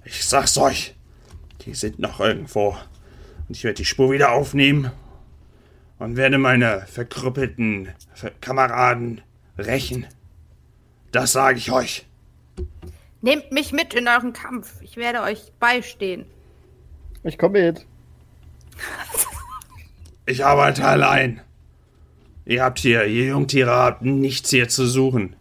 Ich 0.04 0.24
sag's 0.24 0.56
euch. 0.56 0.94
Die 1.64 1.74
sind 1.74 1.98
noch 1.98 2.20
irgendwo. 2.20 2.76
Und 3.48 3.56
ich 3.56 3.64
werde 3.64 3.74
die 3.74 3.84
Spur 3.84 4.12
wieder 4.12 4.32
aufnehmen 4.32 4.90
und 5.98 6.16
werde 6.16 6.38
meine 6.38 6.86
verkrüppelten 6.86 7.88
Ver 8.14 8.30
Kameraden 8.40 9.20
rächen. 9.58 10.06
Das 11.10 11.32
sage 11.32 11.58
ich 11.58 11.72
euch. 11.72 12.06
Nehmt 13.20 13.50
mich 13.50 13.72
mit 13.72 13.94
in 13.94 14.06
euren 14.06 14.32
Kampf. 14.32 14.80
Ich 14.82 14.96
werde 14.96 15.22
euch 15.22 15.52
beistehen. 15.58 16.26
Ich 17.28 17.36
komme 17.36 17.62
mit. 17.62 17.84
Ich 20.24 20.46
arbeite 20.46 20.86
allein. 20.86 21.40
Ihr 22.46 22.62
habt 22.62 22.78
hier, 22.78 23.04
ihr 23.04 23.26
Jungtiere 23.26 23.70
habt 23.70 24.02
nichts 24.02 24.48
hier 24.48 24.70
zu 24.70 24.86
suchen. 24.86 25.36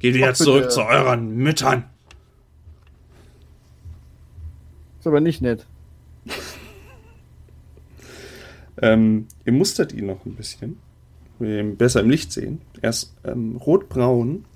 Geht 0.00 0.14
wieder 0.14 0.32
bitte. 0.32 0.42
zurück 0.42 0.72
zu 0.72 0.82
euren 0.82 1.36
Müttern. 1.36 1.84
Ist 4.98 5.06
aber 5.06 5.20
nicht 5.20 5.40
nett. 5.40 5.66
Ähm, 8.82 9.28
ihr 9.44 9.52
mustert 9.52 9.92
ihn 9.92 10.06
noch 10.06 10.26
ein 10.26 10.34
bisschen. 10.34 10.80
Wir 11.38 11.60
ihn 11.60 11.76
besser 11.76 12.00
im 12.00 12.10
Licht 12.10 12.32
sehen. 12.32 12.60
Er 12.82 12.90
ist 12.90 13.14
ähm, 13.24 13.56
rotbraun. 13.56 14.46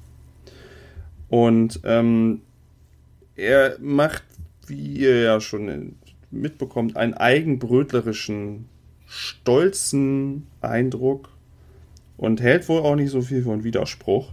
Und 1.29 1.81
ähm, 1.85 2.41
er 3.37 3.77
macht, 3.81 4.25
wie 4.67 4.97
ihr 4.97 5.21
ja 5.21 5.41
schon 5.41 5.95
mitbekommt, 6.35 6.97
einen 6.97 7.15
eigenbrötlerischen, 7.15 8.67
stolzen 9.07 10.47
Eindruck. 10.61 11.31
Und 12.17 12.41
hält 12.41 12.69
wohl 12.69 12.81
auch 12.81 12.95
nicht 12.95 13.11
so 13.11 13.23
viel 13.23 13.43
von 13.43 13.65
Widerspruch. 13.65 14.33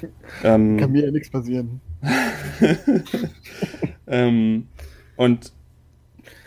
Ähm, 0.42 0.78
Kann 0.78 0.90
mir 0.90 1.04
ja 1.04 1.10
nichts 1.12 1.30
passieren. 1.30 1.80
ähm, 4.08 4.66
und 5.14 5.52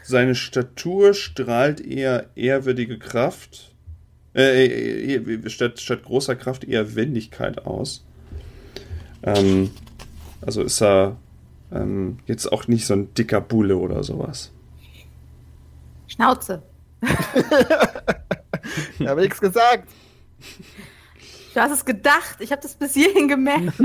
seine 0.03 0.36
Statur 0.36 1.13
strahlt 1.13 1.79
eher 1.79 2.29
ehrwürdige 2.36 3.00
Kraft. 3.00 3.74
Äh, 4.36 4.65
äh, 4.65 5.15
äh, 5.15 5.50
statt, 5.50 5.79
statt 5.79 6.03
großer 6.03 6.36
Kraft 6.36 6.65
eher 6.65 6.95
Wendigkeit 6.95 7.65
aus. 7.65 8.03
Ähm, 9.24 9.72
also 10.41 10.62
ist 10.62 10.81
er 10.81 11.15
ähm, 11.72 12.19
jetzt 12.25 12.51
auch 12.51 12.67
nicht 12.67 12.86
so 12.86 12.93
ein 12.93 13.13
dicker 13.13 13.41
Bulle 13.41 13.77
oder 13.77 14.03
sowas. 14.03 14.51
Schnauze. 16.07 16.62
Ich 18.98 19.07
habe 19.07 19.22
nichts 19.22 19.39
gesagt. 19.39 19.88
Du 21.53 21.60
hast 21.62 21.72
es 21.72 21.86
gedacht. 21.86 22.38
Ich 22.39 22.51
habe 22.51 22.62
das 22.62 22.74
bis 22.74 22.93
hierhin 22.93 23.27
gemerkt. 23.27 23.74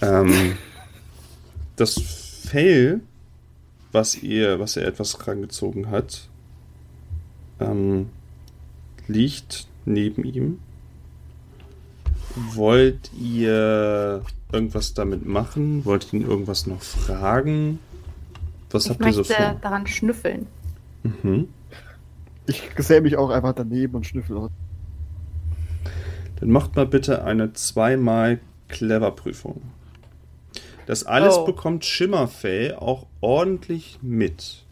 Ähm, 0.00 0.56
das 1.76 1.94
Fell, 2.44 3.00
was 3.92 4.20
ihr, 4.22 4.58
was 4.58 4.76
er 4.76 4.86
etwas 4.86 5.26
rangezogen 5.26 5.90
hat, 5.90 6.28
ähm, 7.60 8.10
liegt 9.06 9.66
neben 9.84 10.24
ihm. 10.24 10.60
Wollt 12.34 13.10
ihr 13.18 14.22
irgendwas 14.52 14.94
damit 14.94 15.26
machen? 15.26 15.84
Wollt 15.84 16.12
ihr 16.12 16.20
ihn 16.20 16.26
irgendwas 16.26 16.66
noch 16.66 16.82
fragen? 16.82 17.78
Was 18.70 18.84
Ich 18.86 18.90
habt 18.90 19.04
ihr 19.04 19.12
so 19.12 19.18
möchte 19.20 19.34
vor? 19.34 19.56
daran 19.60 19.86
schnüffeln. 19.86 20.46
Mhm. 21.02 21.48
Ich 22.46 22.74
gesell 22.74 23.02
mich 23.02 23.16
auch 23.16 23.30
einfach 23.30 23.52
daneben 23.54 23.94
und 23.96 24.06
schnüffel. 24.06 24.48
Dann 26.40 26.50
macht 26.50 26.74
mal 26.74 26.86
bitte 26.86 27.24
eine 27.24 27.52
zweimal 27.52 28.40
Clever-Prüfung. 28.68 29.62
Das 30.86 31.04
alles 31.04 31.36
Oh. 31.38 31.44
bekommt 31.44 31.84
Schimmerfell 31.84 32.74
auch 32.74 33.06
ordentlich 33.20 33.98
mit. 34.02 34.64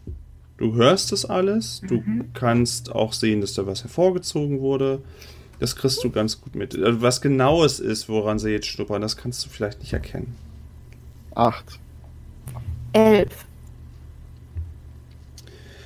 Du 0.57 0.75
hörst 0.75 1.11
das 1.11 1.25
alles, 1.25 1.81
du 1.87 2.03
kannst 2.33 2.91
auch 2.93 3.13
sehen, 3.13 3.41
dass 3.41 3.53
da 3.53 3.65
was 3.65 3.83
hervorgezogen 3.83 4.59
wurde. 4.59 5.01
Das 5.61 5.75
kriegst 5.75 6.03
du 6.03 6.09
ganz 6.09 6.41
gut 6.41 6.55
mit. 6.55 6.75
Also 6.75 7.03
Was 7.03 7.21
genau 7.21 7.63
es 7.63 7.79
ist, 7.79 8.09
woran 8.09 8.39
sie 8.39 8.49
jetzt 8.49 8.65
schnuppern, 8.65 8.99
das 8.99 9.15
kannst 9.15 9.45
du 9.45 9.49
vielleicht 9.49 9.79
nicht 9.79 9.93
erkennen. 9.93 10.35
Acht. 11.35 11.79
Elf. 12.93 13.45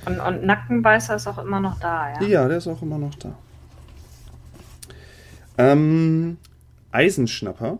Und, 0.06 0.18
und 0.18 0.46
Nackenbeißer 0.46 1.16
ist 1.16 1.26
auch 1.26 1.36
immer 1.36 1.60
noch 1.60 1.78
da, 1.78 2.14
ja? 2.14 2.26
Ja, 2.26 2.48
der 2.48 2.56
ist 2.56 2.66
auch 2.68 2.80
immer 2.80 2.96
noch 2.96 3.14
da. 3.16 3.36
Ähm, 5.58 6.38
Eisenschnapper 6.90 7.78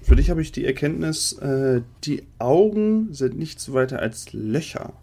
Für 0.00 0.16
dich 0.16 0.30
habe 0.30 0.40
ich 0.40 0.50
die 0.50 0.64
Erkenntnis, 0.64 1.34
äh, 1.34 1.82
die 2.04 2.22
Augen 2.38 3.12
sind 3.12 3.38
nichts 3.38 3.70
weiter 3.74 3.98
als 3.98 4.32
Löcher. 4.32 4.94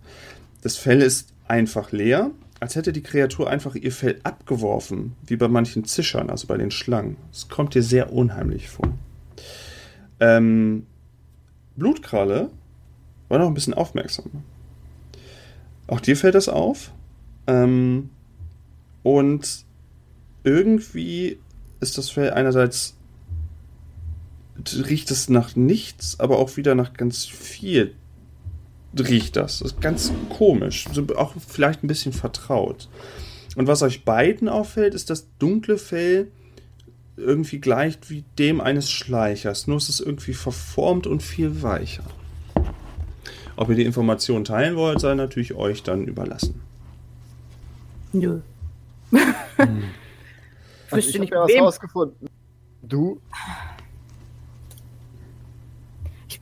Das 0.64 0.76
Fell 0.76 1.04
ist 1.04 1.30
einfach 1.48 1.92
leer, 1.92 2.32
als 2.60 2.76
hätte 2.76 2.94
die 2.94 3.04
Kreatur 3.04 3.50
einfach 3.50 3.76
ihr 3.76 3.92
Fell 3.92 4.20
abgeworfen, 4.24 5.16
wie 5.26 5.36
bei 5.36 5.48
manchen 5.48 5.86
Zischern, 5.86 6.30
also 6.30 6.48
bei 6.48 6.58
den 6.58 6.72
Schlangen. 6.72 7.18
Es 7.32 7.50
kommt 7.50 7.76
dir 7.76 7.84
sehr 7.84 8.14
unheimlich 8.14 8.70
vor. 8.70 8.88
Ähm, 10.20 10.86
Blutkralle 11.76 12.50
war 13.28 13.40
noch 13.40 13.48
ein 13.48 13.54
bisschen 13.54 13.74
aufmerksamer. 13.74 14.44
Auch 15.88 16.00
dir 16.00 16.16
fällt 16.16 16.36
das 16.36 16.50
auf. 16.50 16.92
Ähm, 17.48 18.10
und 19.04 19.66
irgendwie 20.44 21.38
ist 21.80 21.98
das 21.98 22.10
Fell 22.10 22.32
einerseits 22.32 22.96
riecht 24.74 25.12
es 25.12 25.30
nach 25.30 25.56
nichts, 25.56 26.20
aber 26.20 26.40
auch 26.40 26.58
wieder 26.58 26.76
nach 26.76 26.94
ganz 26.94 27.26
viel 27.26 27.94
riecht 29.04 29.36
das. 29.36 29.60
Das 29.60 29.74
ist 29.74 29.82
ganz 29.82 30.12
komisch. 30.30 30.86
So 30.92 31.06
auch 31.16 31.34
vielleicht 31.48 31.84
ein 31.84 31.88
bisschen 31.88 32.14
vertraut. 32.14 32.88
Und 33.56 33.68
was 33.68 33.82
euch 33.82 34.04
beiden 34.04 34.50
auffällt, 34.50 34.94
ist 34.94 35.10
das 35.10 35.28
dunkle 35.40 35.78
Fell 35.78 36.28
irgendwie 37.18 37.60
gleicht 37.60 38.10
wie 38.10 38.24
dem 38.38 38.60
eines 38.60 38.92
Schleichers. 38.92 39.68
Nur 39.68 39.78
ist 39.78 39.90
es 39.90 40.00
irgendwie 40.00 40.34
verformt 40.34 41.08
und 41.08 41.24
viel 41.24 41.62
weicher. 41.62 42.04
Ob 43.56 43.70
ihr 43.70 43.76
die 43.76 43.86
Informationen 43.86 44.44
teilen 44.44 44.76
wollt, 44.76 45.00
sei 45.00 45.16
natürlich 45.16 45.54
euch 45.54 45.84
dann 45.84 46.06
überlassen. 46.06 46.62
Nö. 48.14 48.40
Hm. 49.12 49.84
Also 50.92 51.10
ich 51.10 51.20
nicht, 51.20 51.34
habe 51.34 51.52
ja 51.52 51.62
was 51.62 51.82
rausgefunden. 51.82 52.30
Du? 52.84 53.20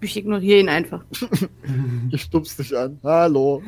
Ich, 0.03 0.17
ignoriere 0.17 0.59
ihn 0.59 0.69
einfach. 0.69 1.03
Ich 2.11 2.23
stupst 2.23 2.59
dich 2.59 2.75
an. 2.77 2.99
Hallo. 3.03 3.63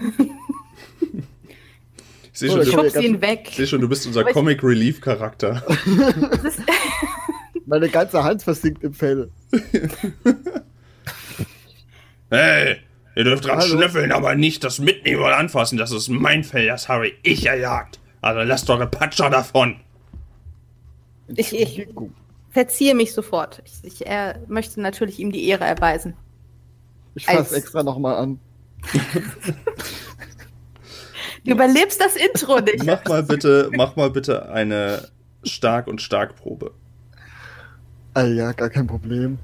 Ich 2.31 2.39
sehe 2.39 2.49
Oh, 2.51 2.63
schon, 2.63 2.85
ich 2.85 2.93
du, 2.93 2.99
ihn 3.01 3.21
weg. 3.21 3.47
ich 3.49 3.55
seh 3.55 3.65
schon, 3.67 3.81
du 3.81 3.87
bist 3.87 4.05
unser 4.05 4.23
Comic 4.25 4.61
Relief 4.63 4.99
Charakter. 5.01 5.63
Meine 7.65 7.89
ganze 7.89 8.23
Hand 8.23 8.43
versinkt 8.43 8.83
im 8.83 8.93
Fell. 8.93 9.29
Hey, 12.29 12.77
ihr 13.15 13.23
dürft 13.23 13.45
dran 13.45 13.59
Hallo. 13.59 13.77
schnüffeln, 13.77 14.11
aber 14.11 14.35
nicht 14.35 14.63
das 14.63 14.79
mitnehmen 14.79 15.21
oder 15.21 15.37
anfassen. 15.37 15.77
Das 15.77 15.91
ist 15.91 16.09
mein 16.09 16.43
Fell, 16.43 16.67
das 16.67 16.89
habe 16.89 17.11
ich 17.23 17.45
erjagt. 17.45 17.99
Also 18.21 18.41
lasst 18.41 18.69
eure 18.69 18.87
Patscher 18.87 19.29
davon. 19.29 19.77
Ich- 21.35 21.53
ich- 21.53 21.87
verziehe 22.49 22.95
mich 22.95 23.13
sofort. 23.13 23.61
Ich, 23.65 23.73
ich 23.83 24.07
er 24.07 24.39
möchte 24.47 24.81
natürlich 24.81 25.19
ihm 25.19 25.31
die 25.31 25.47
Ehre 25.47 25.65
erweisen. 25.65 26.15
Ich 27.15 27.25
fass 27.25 27.37
Als- 27.37 27.51
extra 27.53 27.83
nochmal 27.83 28.15
an. 28.17 28.39
Du 31.43 31.51
überlebst 31.51 31.99
das 32.01 32.15
Intro 32.15 32.59
nicht. 32.59 32.85
Mach 32.85 33.03
mal 33.05 33.23
bitte, 33.23 33.69
mach 33.75 33.95
mal 33.95 34.09
bitte 34.09 34.49
eine 34.49 35.07
Stark- 35.43 35.87
und 35.87 36.01
Starkprobe. 36.01 36.71
Ah 38.13 38.23
ja, 38.23 38.51
gar 38.53 38.69
kein 38.69 38.87
Problem. 38.87 39.37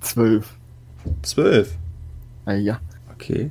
Zwölf. 0.00 0.54
Zwölf. 1.22 1.72
Ah 2.44 2.52
ja. 2.54 2.80
Okay. 3.14 3.50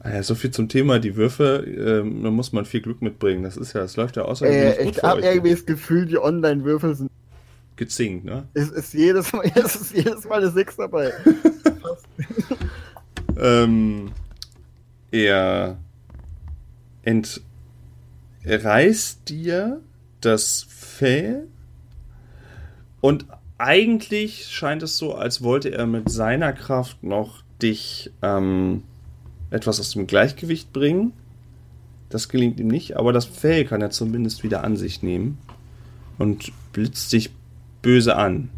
Ah 0.00 0.10
ja, 0.14 0.22
so 0.22 0.34
viel 0.34 0.50
zum 0.50 0.68
Thema 0.68 0.98
die 0.98 1.16
Würfe. 1.16 1.64
Ähm, 1.66 2.22
da 2.22 2.30
muss 2.30 2.52
man 2.52 2.64
viel 2.64 2.80
Glück 2.80 3.00
mitbringen. 3.02 3.42
Das 3.42 3.56
ist 3.56 3.72
ja, 3.72 3.80
das 3.80 3.96
läuft 3.96 4.16
ja 4.16 4.22
außergewöhnlich 4.24 4.78
Äh, 4.78 4.84
gut 4.84 4.92
ich 4.94 5.00
für 5.00 5.06
habe 5.08 5.20
euch. 5.20 5.26
irgendwie 5.26 5.50
das 5.50 5.66
Gefühl, 5.66 6.06
die 6.06 6.18
Online-Würfel 6.18 6.94
sind. 6.94 7.10
Gezinkt, 7.76 8.24
ne? 8.24 8.48
Es 8.54 8.70
ist 8.70 8.94
jedes 8.94 9.32
Mal, 9.32 9.44
es 9.54 9.76
ist 9.76 9.94
jedes 9.94 10.24
Mal 10.24 10.38
eine 10.38 10.50
6 10.50 10.76
dabei. 10.76 11.12
Ähm, 13.38 14.12
er 15.10 15.76
entreißt 17.02 19.28
dir 19.28 19.80
das 20.22 20.66
Fell 20.68 21.46
und 23.00 23.26
eigentlich 23.58 24.48
scheint 24.48 24.82
es 24.82 24.96
so, 24.96 25.14
als 25.14 25.42
wollte 25.42 25.70
er 25.70 25.86
mit 25.86 26.10
seiner 26.10 26.52
Kraft 26.52 27.02
noch 27.02 27.42
dich 27.62 28.10
ähm, 28.22 28.82
etwas 29.50 29.80
aus 29.80 29.92
dem 29.92 30.06
Gleichgewicht 30.06 30.72
bringen. 30.72 31.12
Das 32.08 32.28
gelingt 32.28 32.60
ihm 32.60 32.68
nicht, 32.68 32.96
aber 32.96 33.12
das 33.12 33.24
Fell 33.24 33.64
kann 33.64 33.82
er 33.82 33.90
zumindest 33.90 34.42
wieder 34.42 34.64
an 34.64 34.76
sich 34.76 35.02
nehmen 35.02 35.38
und 36.18 36.52
blitzt 36.72 37.12
dich 37.12 37.30
böse 37.86 38.16
an. 38.16 38.50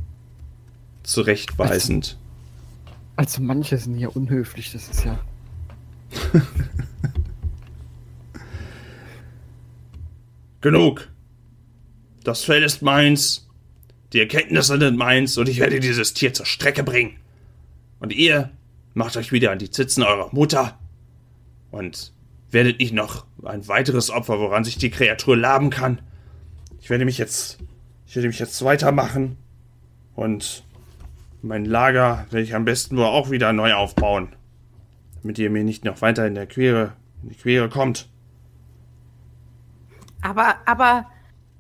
Zurechtweisend. 1.03 2.17
Also 3.17 3.43
manche 3.43 3.77
sind 3.77 3.97
hier 3.99 4.17
unhöflich, 4.17 4.73
das 4.73 4.89
ist 4.89 5.05
ja. 5.05 5.21
Genug. 10.63 11.11
Das 12.25 12.43
Fell 12.43 12.63
ist 12.63 12.81
meins. 12.81 13.47
Die 14.15 14.21
Erkenntnisse 14.21 14.79
sind 14.79 14.97
meins 14.97 15.37
und 15.37 15.51
ich 15.51 15.59
werde 15.61 15.79
dieses 15.79 16.15
Tier 16.15 16.33
zur 16.33 16.47
Strecke 16.47 16.83
bringen. 16.83 17.19
Und 18.01 18.15
ihr 18.15 18.51
macht 18.95 19.19
euch 19.19 19.31
wieder 19.31 19.51
an 19.51 19.59
die 19.59 19.71
Zitzen 19.71 20.05
eurer 20.05 20.31
Mutter 20.33 20.79
und 21.71 22.15
werdet 22.51 22.79
nicht 22.79 22.95
noch 22.95 23.27
ein 23.45 23.69
weiteres 23.69 24.09
Opfer, 24.09 24.39
woran 24.39 24.65
sich 24.65 24.79
die 24.79 24.89
Kreatur 24.89 25.37
laben 25.37 25.69
kann. 25.69 26.01
Ich 26.81 26.89
werde 26.89 27.05
mich 27.05 27.19
jetzt, 27.19 27.59
ich 28.09 28.17
werde 28.17 28.29
mich 28.29 28.39
jetzt 28.39 28.65
weitermachen 28.65 29.37
und 30.15 30.65
mein 31.43 31.67
Lager 31.67 32.27
werde 32.31 32.43
ich 32.43 32.55
am 32.55 32.65
besten 32.65 32.97
wohl 32.97 33.05
auch 33.05 33.31
wieder 33.31 33.53
neu 33.53 33.75
aufbauen, 33.75 34.35
damit 35.23 35.39
ihr 35.39 35.51
mir 35.51 35.63
nicht 35.63 35.85
noch 35.85 36.01
weiter 36.01 36.27
in 36.27 36.35
der 36.35 36.47
Quere, 36.47 36.95
in 37.23 37.29
die 37.29 37.35
Quere 37.35 37.69
kommt. 37.69 38.09
Aber, 40.23 40.57
aber 40.65 41.07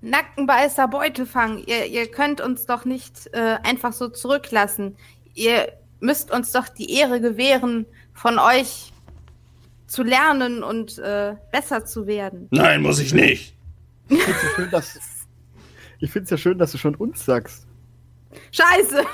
Nackenbeißer 0.00 0.88
Beutefang, 0.88 1.58
ihr, 1.66 1.84
ihr 1.84 2.10
könnt 2.10 2.40
uns 2.40 2.64
doch 2.64 2.86
nicht 2.86 3.28
äh, 3.34 3.58
einfach 3.62 3.92
so 3.92 4.08
zurücklassen. 4.08 4.96
Ihr 5.34 5.70
müsst 6.00 6.30
uns 6.30 6.50
doch 6.52 6.68
die 6.68 6.94
Ehre 6.94 7.20
gewähren, 7.20 7.84
von 8.14 8.38
euch 8.38 8.92
zu 9.86 10.02
lernen 10.02 10.62
und 10.62 10.98
äh, 10.98 11.34
besser 11.52 11.84
zu 11.84 12.06
werden. 12.06 12.48
Nein, 12.50 12.80
muss 12.80 13.00
ich 13.00 13.12
nicht. 13.12 13.54
Ich 14.08 14.22
find's 14.22 14.72
ja 14.72 14.80
Ich 16.00 16.10
find's 16.10 16.30
ja 16.30 16.36
schön, 16.36 16.58
dass 16.58 16.72
du 16.72 16.78
schon 16.78 16.94
uns 16.94 17.24
sagst. 17.24 17.66
Scheiße! 18.52 19.04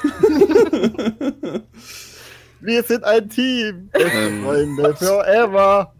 Wir 2.60 2.82
sind 2.82 3.04
ein 3.04 3.28
Team. 3.28 3.88
Beste 3.92 4.18
Ähm. 4.18 4.44
Freunde, 4.44 4.96
forever. 4.96 5.94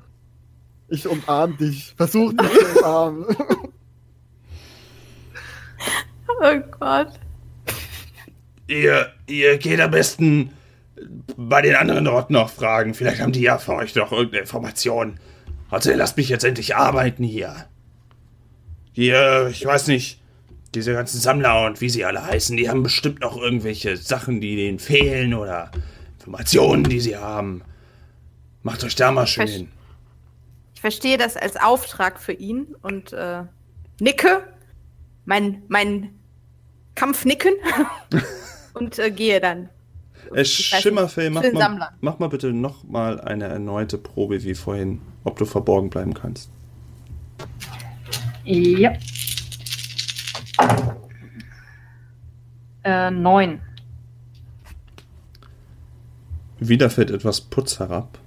Ich 0.88 1.07
umarm 1.07 1.57
dich. 1.57 1.94
Versuch 1.97 2.33
dich 2.33 2.51
zu 2.51 2.79
umarmen. 2.79 3.25
Oh 6.40 6.61
Gott. 6.81 7.09
Ihr, 8.66 9.12
ihr 9.27 9.57
geht 9.59 9.81
am 9.81 9.92
besten 9.92 10.51
bei 11.37 11.62
den 11.62 11.77
anderen 11.77 12.05
dort 12.05 12.31
noch 12.31 12.51
fragen. 12.51 12.94
Vielleicht 12.94 13.20
haben 13.20 13.33
die 13.33 13.42
ja 13.42 13.59
für 13.59 13.75
euch 13.75 13.94
noch 13.94 14.11
irgendeine 14.11 14.40
Information. 14.42 15.20
Also 15.70 15.92
lasst 15.94 16.16
mich 16.16 16.29
jetzt 16.29 16.44
endlich 16.44 16.75
arbeiten 16.75 17.23
hier. 17.23 17.66
Hier, 18.92 19.49
ich 19.51 19.64
weiß 19.64 19.87
nicht, 19.88 20.20
diese 20.75 20.93
ganzen 20.93 21.21
Sammler 21.21 21.67
und 21.67 21.81
wie 21.81 21.89
sie 21.91 22.05
alle 22.05 22.25
heißen, 22.25 22.57
die 22.57 22.69
haben 22.69 22.83
bestimmt 22.83 23.21
noch 23.21 23.37
irgendwelche 23.37 23.97
Sachen, 23.97 24.41
die 24.41 24.57
denen 24.57 24.79
fehlen 24.79 25.35
oder 25.35 25.71
Informationen, 26.19 26.85
die 26.85 27.01
sie 27.01 27.17
haben. 27.17 27.63
Macht 28.63 28.83
euch 28.85 28.95
da 28.95 29.13
mal 29.13 29.27
schön 29.27 29.47
Versch- 29.47 29.53
hin. 29.53 29.69
Ich 30.75 30.81
verstehe 30.81 31.17
das 31.19 31.37
als 31.37 31.57
Auftrag 31.57 32.21
für 32.21 32.33
ihn 32.33 32.75
und 32.83 33.13
äh, 33.13 33.43
nicke, 34.01 34.43
mein, 35.25 35.63
mein 35.69 36.11
Kampfnicken 36.95 37.55
und 38.75 38.99
äh, 38.99 39.11
gehe 39.11 39.41
dann. 39.41 39.69
Äh, 40.35 40.43
Ich 40.43 40.55
Schimmerfell, 40.67 41.31
mach 41.31 41.43
mal, 41.53 41.91
mach 42.01 42.19
mal 42.19 42.29
bitte 42.29 42.53
noch 42.53 42.85
mal 42.85 43.21
eine 43.21 43.45
erneute 43.45 43.97
Probe 43.99 44.43
wie 44.45 44.55
vorhin, 44.55 45.01
ob 45.25 45.39
du 45.39 45.45
verborgen 45.47 45.89
bleiben 45.91 46.13
kannst. 46.15 46.51
Ja. 48.45 48.93
Äh, 52.85 53.11
neun. 53.11 53.61
Wieder 56.59 56.90
fällt 56.90 57.11
etwas 57.11 57.40
Putz 57.40 57.79
herab. 57.79 58.19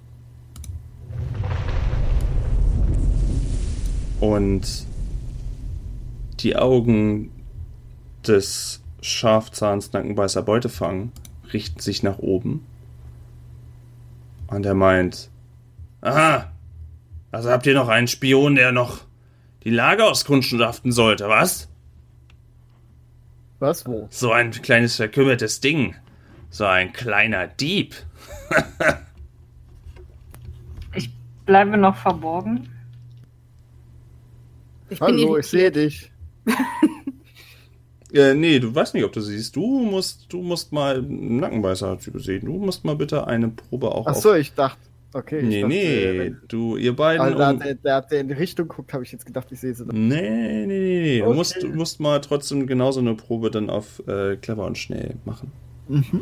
Und 4.20 4.86
die 6.40 6.56
Augen 6.56 7.32
des 8.28 8.82
Schafzahns 9.02 9.94
Nackenbeißer 9.94 10.42
Beutefang 10.42 11.12
richten 11.54 11.80
sich 11.80 12.04
nach 12.04 12.18
oben. 12.20 12.66
Und 14.48 14.66
er 14.66 14.74
meint, 14.74 15.30
aha, 16.02 16.52
also 17.32 17.50
habt 17.50 17.66
ihr 17.66 17.74
noch 17.74 17.90
einen 17.90 18.08
Spion, 18.08 18.56
der 18.56 18.72
noch 18.72 19.02
die 19.64 19.70
Lage 19.70 20.06
auskundschaften 20.06 20.92
sollte, 20.92 21.28
was? 21.28 21.68
Was? 23.60 23.86
Wo? 23.86 24.08
So 24.12 24.32
ein 24.32 24.52
kleines 24.52 24.96
verkümmertes 24.96 25.60
Ding. 25.60 25.96
So 26.50 26.66
ein 26.66 26.94
kleiner 26.94 27.48
Dieb. 27.48 27.96
Ich 30.96 31.10
bleibe 31.46 31.78
noch 31.78 31.96
verborgen. 31.98 32.70
Ich 34.90 35.00
bin 35.00 35.08
Hallo, 35.08 35.38
ich 35.38 35.48
sehe 35.48 35.72
dich. 35.72 36.12
Äh, 38.14 38.36
nee, 38.36 38.60
du 38.60 38.74
weißt 38.74 38.94
nicht, 38.94 39.04
ob 39.04 39.12
du 39.12 39.20
sie 39.20 39.38
siehst. 39.38 39.56
Du 39.56 39.82
musst, 39.82 40.32
du 40.32 40.42
musst 40.42 40.72
mal, 40.72 41.02
Nackenbeißer 41.02 41.90
hat 41.90 42.02
sie 42.02 42.12
gesehen. 42.12 42.46
Du 42.46 42.54
musst 42.54 42.86
mal 42.86 42.96
bitte 42.96 43.28
eine 43.28 43.50
Probe 43.50 43.94
auch 43.94 44.08
Ach 44.08 44.16
so, 44.16 44.34
ich 44.34 44.54
dachte. 44.54 44.80
Okay. 45.14 45.42
Nee, 45.42 45.62
dachte, 45.62 45.74
nee, 45.74 46.20
wenn- 46.20 46.38
du, 46.48 46.76
ihr 46.78 46.96
beiden. 46.96 47.22
Alter, 47.22 47.52
um- 47.52 47.60
der, 47.60 47.76
der, 47.76 48.02
der 48.02 48.20
in 48.22 48.28
die 48.28 48.34
Richtung 48.34 48.68
guckt, 48.68 48.94
habe 48.94 49.04
ich 49.04 49.12
jetzt 49.12 49.26
gedacht, 49.26 49.48
ich 49.52 49.60
sehe 49.60 49.74
sie. 49.74 49.86
noch. 49.86 49.94
Nee, 49.94 50.22
nee, 50.22 50.66
nee, 50.68 51.00
nee. 51.02 51.20
Du, 51.20 51.26
Okay. 51.28 51.36
musst, 51.36 51.64
du 51.64 51.68
musst 51.70 52.00
mal 52.00 52.20
trotzdem 52.20 52.68
genauso 52.68 53.00
eine 53.00 53.16
Probe 53.16 53.50
dann 53.50 53.70
auf 53.70 54.02
äh, 54.08 54.36
clever 54.36 54.66
und 54.66 54.78
schnell 54.78 55.16
machen. 55.26 55.52
Mhm. 55.88 56.22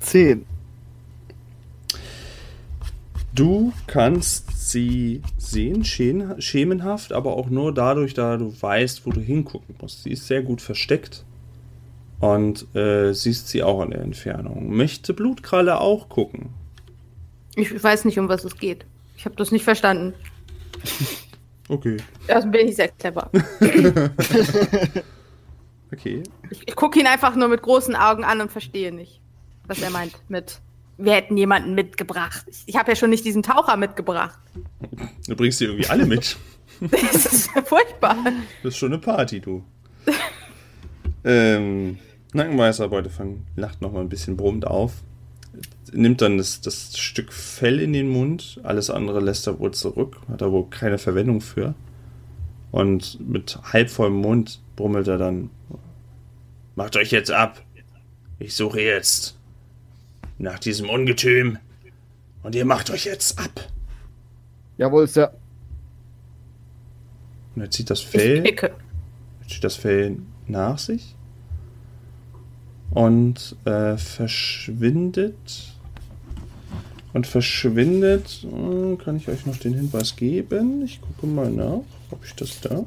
Zehn. 0.00 0.44
Du 3.34 3.72
kannst 3.86 4.70
sie 4.70 5.22
sehen, 5.38 5.84
schemenhaft, 5.84 7.12
aber 7.14 7.36
auch 7.36 7.48
nur 7.48 7.72
dadurch, 7.72 8.12
da 8.12 8.36
du 8.36 8.52
weißt, 8.60 9.06
wo 9.06 9.10
du 9.10 9.20
hingucken 9.20 9.74
musst. 9.80 10.02
Sie 10.02 10.10
ist 10.10 10.26
sehr 10.26 10.42
gut 10.42 10.60
versteckt 10.60 11.24
und 12.22 12.74
äh, 12.76 13.12
siehst 13.12 13.48
sie 13.48 13.62
auch 13.62 13.82
in 13.82 13.90
der 13.90 14.00
Entfernung. 14.00 14.74
Möchte 14.74 15.12
Blutkralle 15.12 15.80
auch 15.80 16.08
gucken? 16.08 16.50
Ich 17.56 17.82
weiß 17.82 18.04
nicht, 18.04 18.18
um 18.18 18.28
was 18.28 18.44
es 18.44 18.56
geht. 18.56 18.86
Ich 19.16 19.24
habe 19.24 19.34
das 19.36 19.52
nicht 19.52 19.64
verstanden. 19.64 20.14
Okay. 21.68 21.96
Also 22.28 22.48
bin 22.48 22.68
ich 22.68 22.76
sehr 22.76 22.88
clever. 22.88 23.30
Okay. 25.92 26.22
Ich, 26.50 26.66
ich 26.66 26.74
gucke 26.74 26.98
ihn 26.98 27.06
einfach 27.06 27.36
nur 27.36 27.48
mit 27.48 27.60
großen 27.60 27.94
Augen 27.94 28.24
an 28.24 28.40
und 28.40 28.50
verstehe 28.50 28.92
nicht, 28.92 29.20
was 29.66 29.80
er 29.82 29.90
meint 29.90 30.14
mit. 30.28 30.60
Wir 30.96 31.12
hätten 31.12 31.36
jemanden 31.36 31.74
mitgebracht. 31.74 32.46
Ich, 32.48 32.62
ich 32.66 32.76
habe 32.76 32.90
ja 32.90 32.96
schon 32.96 33.10
nicht 33.10 33.24
diesen 33.24 33.42
Taucher 33.42 33.76
mitgebracht. 33.76 34.38
Du 35.28 35.36
bringst 35.36 35.60
die 35.60 35.64
irgendwie 35.66 35.88
alle 35.88 36.06
mit. 36.06 36.36
Das 36.90 37.26
ist 37.26 37.50
ja 37.54 37.62
furchtbar. 37.62 38.16
Das 38.62 38.72
ist 38.72 38.78
schon 38.78 38.92
eine 38.92 39.00
Party, 39.00 39.40
du. 39.40 39.62
ähm, 41.22 41.98
Nackenmeister 42.32 42.88
Beutefang 42.88 43.46
lacht 43.56 43.82
noch 43.82 43.92
mal 43.92 44.00
ein 44.00 44.08
bisschen 44.08 44.36
brummend 44.36 44.66
auf. 44.66 45.02
Nimmt 45.92 46.22
dann 46.22 46.38
das, 46.38 46.62
das 46.62 46.96
Stück 46.96 47.32
Fell 47.32 47.78
in 47.78 47.92
den 47.92 48.08
Mund. 48.08 48.58
Alles 48.62 48.88
andere 48.88 49.20
lässt 49.20 49.46
er 49.46 49.58
wohl 49.58 49.72
zurück. 49.72 50.16
Hat 50.28 50.40
er 50.40 50.50
wohl 50.50 50.68
keine 50.70 50.96
Verwendung 50.96 51.42
für. 51.42 51.74
Und 52.70 53.18
mit 53.28 53.58
halb 53.62 53.90
vollem 53.90 54.14
Mund 54.14 54.62
brummelt 54.76 55.08
er 55.08 55.18
dann. 55.18 55.50
Macht 56.74 56.96
euch 56.96 57.10
jetzt 57.10 57.30
ab. 57.30 57.62
Ich 58.38 58.54
suche 58.54 58.80
jetzt 58.80 59.36
nach 60.38 60.58
diesem 60.58 60.88
Ungetüm. 60.88 61.58
Und 62.42 62.54
ihr 62.54 62.64
macht 62.64 62.88
euch 62.90 63.04
jetzt 63.04 63.38
ab. 63.38 63.68
Jawohl, 64.78 65.06
Sir. 65.06 65.32
Und 67.54 67.62
er 67.62 67.70
zieht 67.70 67.90
das 67.90 68.00
Ich 68.00 68.06
Fell. 68.08 68.40
knicke. 68.40 68.74
zieht 69.46 69.62
das 69.62 69.76
Fell 69.76 70.16
nach 70.46 70.78
sich 70.78 71.14
und 72.94 73.56
äh, 73.64 73.96
verschwindet. 73.96 75.74
Und 77.12 77.26
verschwindet. 77.26 78.44
Äh, 78.44 78.96
kann 78.96 79.16
ich 79.16 79.28
euch 79.28 79.46
noch 79.46 79.56
den 79.56 79.74
Hinweis 79.74 80.16
geben? 80.16 80.82
Ich 80.84 81.00
gucke 81.00 81.26
mal 81.26 81.50
nach. 81.50 81.82
Habe 82.10 82.24
ich 82.24 82.34
das 82.34 82.60
da? 82.60 82.84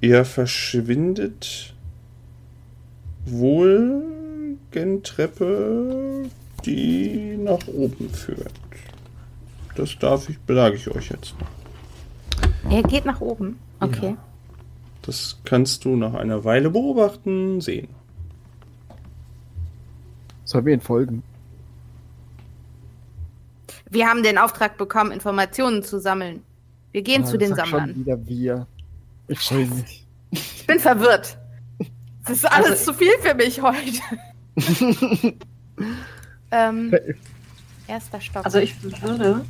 Er 0.00 0.24
verschwindet 0.24 1.74
wohl 3.26 4.10
Treppe, 5.02 6.28
die 6.64 7.36
nach 7.36 7.66
oben 7.68 8.08
führt. 8.10 8.52
Das 9.74 9.98
darf 9.98 10.28
ich, 10.28 10.38
belage 10.38 10.76
ich 10.76 10.88
euch 10.88 11.10
jetzt. 11.10 11.34
Er 12.70 12.82
geht 12.82 13.04
nach 13.04 13.20
oben. 13.20 13.58
Okay. 13.80 14.16
Das 15.10 15.40
kannst 15.44 15.84
du 15.84 15.96
nach 15.96 16.14
einer 16.14 16.44
Weile 16.44 16.70
beobachten, 16.70 17.60
sehen. 17.60 17.88
Sollen 20.44 20.64
wir 20.66 20.72
ihn 20.72 20.80
folgen? 20.80 21.24
Wir 23.90 24.06
haben 24.06 24.22
den 24.22 24.38
Auftrag 24.38 24.78
bekommen, 24.78 25.10
Informationen 25.10 25.82
zu 25.82 25.98
sammeln. 25.98 26.44
Wir 26.92 27.02
gehen 27.02 27.24
Ah, 27.24 27.26
zu 27.26 27.38
den 27.38 27.56
Sammlern. 27.56 27.88
Schon 27.90 27.96
wieder 28.06 28.24
wir. 28.24 28.66
Ich 29.26 29.50
mich. 29.50 30.06
Ich 30.30 30.64
bin 30.68 30.78
verwirrt. 30.78 31.36
Das 32.22 32.36
ist 32.36 32.44
alles 32.44 32.70
Also- 32.70 32.92
zu 32.92 32.98
viel 32.98 33.10
für 33.20 33.34
mich 33.34 33.60
heute. 33.60 35.34
ähm, 36.52 36.94
erster 37.88 38.20
Stock. 38.20 38.44
Also 38.44 38.58
ich 38.60 38.80
würde, 38.80 39.44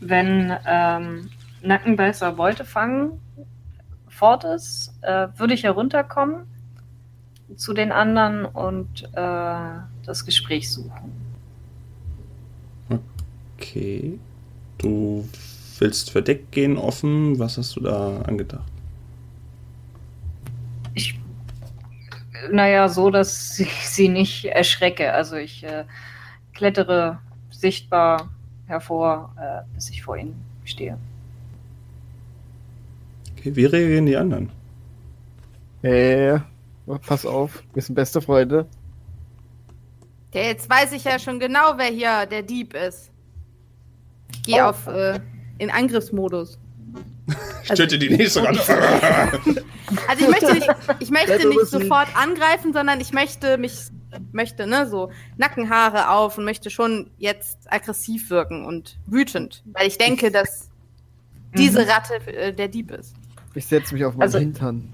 wenn 0.00 0.50
ähm, 0.66 1.28
Nackenbeißer 1.60 2.32
Beute 2.32 2.64
fangen 2.64 3.20
fort 4.18 4.42
ist, 4.42 4.92
äh, 5.02 5.28
würde 5.36 5.54
ich 5.54 5.62
herunterkommen 5.62 6.46
zu 7.56 7.72
den 7.72 7.92
anderen 7.92 8.44
und 8.44 9.04
äh, 9.14 9.80
das 10.04 10.26
Gespräch 10.26 10.70
suchen. 10.70 11.12
Okay. 13.56 14.18
Du 14.78 15.28
willst 15.78 16.10
verdeckt 16.10 16.50
gehen, 16.52 16.76
offen. 16.76 17.38
Was 17.38 17.58
hast 17.58 17.76
du 17.76 17.80
da 17.80 18.20
angedacht? 18.22 18.66
Ich, 20.94 21.18
naja, 22.50 22.88
so, 22.88 23.10
dass 23.10 23.58
ich 23.60 23.72
sie 23.88 24.08
nicht 24.08 24.46
erschrecke. 24.46 25.12
Also 25.12 25.36
ich 25.36 25.62
äh, 25.62 25.84
klettere 26.54 27.18
sichtbar 27.50 28.30
hervor, 28.66 29.32
äh, 29.40 29.74
bis 29.74 29.90
ich 29.90 30.02
vor 30.02 30.16
ihnen 30.16 30.44
stehe. 30.64 30.98
Wie 33.56 33.64
reagieren 33.64 34.06
die 34.06 34.16
anderen? 34.16 34.50
Äh, 35.82 36.38
pass 37.06 37.24
auf, 37.26 37.62
wir 37.74 37.82
sind 37.82 37.94
beste 37.94 38.20
Freunde. 38.20 38.66
Der, 40.34 40.46
jetzt 40.46 40.68
weiß 40.68 40.92
ich 40.92 41.04
ja 41.04 41.18
schon 41.18 41.38
genau, 41.40 41.74
wer 41.76 41.86
hier 41.86 42.26
der 42.26 42.42
Dieb 42.42 42.74
ist. 42.74 43.10
Ich 44.32 44.42
Geh 44.42 44.60
Oh. 44.60 44.66
auf 44.66 44.86
äh, 44.86 45.20
in 45.58 45.70
Angriffsmodus. 45.70 46.58
Ich 47.64 47.68
töte 47.70 47.98
die 47.98 48.10
nächste 48.10 48.42
ran. 48.42 48.58
Also 50.06 50.24
ich 50.26 50.30
möchte 50.30 50.52
nicht, 50.54 50.68
ich 51.00 51.10
möchte 51.10 51.48
nicht 51.48 51.66
sofort 51.66 52.08
angreifen, 52.14 52.74
sondern 52.74 53.00
ich 53.00 53.14
möchte 53.14 53.56
mich, 53.56 53.86
möchte, 54.32 54.66
ne, 54.66 54.86
so 54.86 55.10
Nackenhaare 55.38 56.10
auf 56.10 56.36
und 56.36 56.44
möchte 56.44 56.68
schon 56.68 57.10
jetzt 57.16 57.56
aggressiv 57.72 58.28
wirken 58.28 58.66
und 58.66 58.98
wütend, 59.06 59.62
weil 59.72 59.86
ich 59.88 59.96
denke, 59.96 60.30
dass 60.30 60.68
diese 61.56 61.84
Mhm. 61.84 61.88
Ratte 61.90 62.14
äh, 62.26 62.52
der 62.52 62.68
Dieb 62.68 62.90
ist. 62.90 63.14
Ich 63.58 63.66
setze 63.66 63.92
mich 63.92 64.04
auf 64.04 64.12
meinen 64.14 64.22
Also- 64.22 64.38
Hintern. 64.38 64.92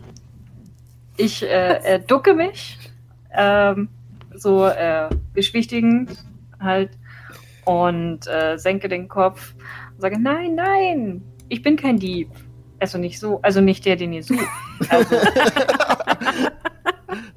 Ich 1.19 1.43
äh, 1.43 1.77
äh, 1.97 2.01
ducke 2.01 2.33
mich, 2.33 2.79
ähm, 3.31 3.89
so 4.35 4.67
äh, 4.67 5.11
beschwichtigend 5.35 6.11
halt, 6.59 6.91
und 7.67 8.27
äh, 8.27 8.57
senke 8.57 8.89
den 8.89 9.07
Kopf 9.07 9.55
und 9.95 10.01
sage, 10.01 10.19
nein, 10.19 10.55
nein, 10.55 11.23
ich 11.51 11.63
bin 11.63 11.77
kein 11.77 11.99
Dieb. 11.99 12.31
Also 12.81 12.97
nicht 12.99 13.19
so, 13.21 13.39
also 13.43 13.61
nicht 13.61 13.85
der, 13.85 13.97
den 13.97 14.13
ihr 14.15 14.23
sucht. 14.23 14.47
Also, 14.89 15.15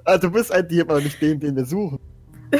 Ah, 0.05 0.17
du 0.17 0.31
bist 0.31 0.51
ein 0.53 0.65
Dieb, 0.67 0.89
aber 0.89 1.01
nicht 1.01 1.21
den, 1.21 1.39
den 1.39 1.55
wir 1.57 1.65
suchen. 1.65 1.99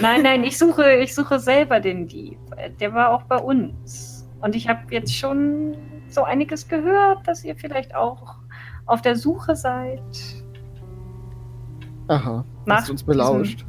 nein, 0.01 0.21
nein, 0.23 0.43
ich 0.43 0.57
suche, 0.57 0.95
ich 0.97 1.15
suche 1.15 1.39
selber 1.39 1.79
den 1.79 2.05
Dieb. 2.07 2.37
Der 2.81 2.93
war 2.93 3.11
auch 3.11 3.23
bei 3.23 3.37
uns. 3.37 4.27
Und 4.41 4.55
ich 4.55 4.67
habe 4.67 4.81
jetzt 4.91 5.15
schon 5.15 5.75
so 6.09 6.23
einiges 6.23 6.67
gehört, 6.67 7.25
dass 7.27 7.43
ihr 7.45 7.55
vielleicht 7.55 7.95
auch 7.95 8.35
auf 8.87 9.01
der 9.01 9.15
Suche 9.15 9.55
seid. 9.55 10.01
Aha, 12.07 12.43
hast 12.67 12.89
uns 12.89 13.03
belauscht. 13.03 13.65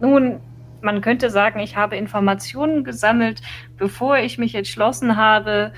Nun, 0.00 0.40
man 0.80 1.00
könnte 1.02 1.28
sagen, 1.30 1.58
ich 1.60 1.76
habe 1.76 1.96
Informationen 1.96 2.84
gesammelt, 2.84 3.42
bevor 3.76 4.16
ich 4.18 4.38
mich 4.38 4.54
entschlossen 4.54 5.16
habe, 5.16 5.72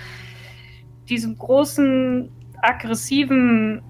diesem 1.09 1.37
großen, 1.37 2.31
aggressiven, 2.63 3.83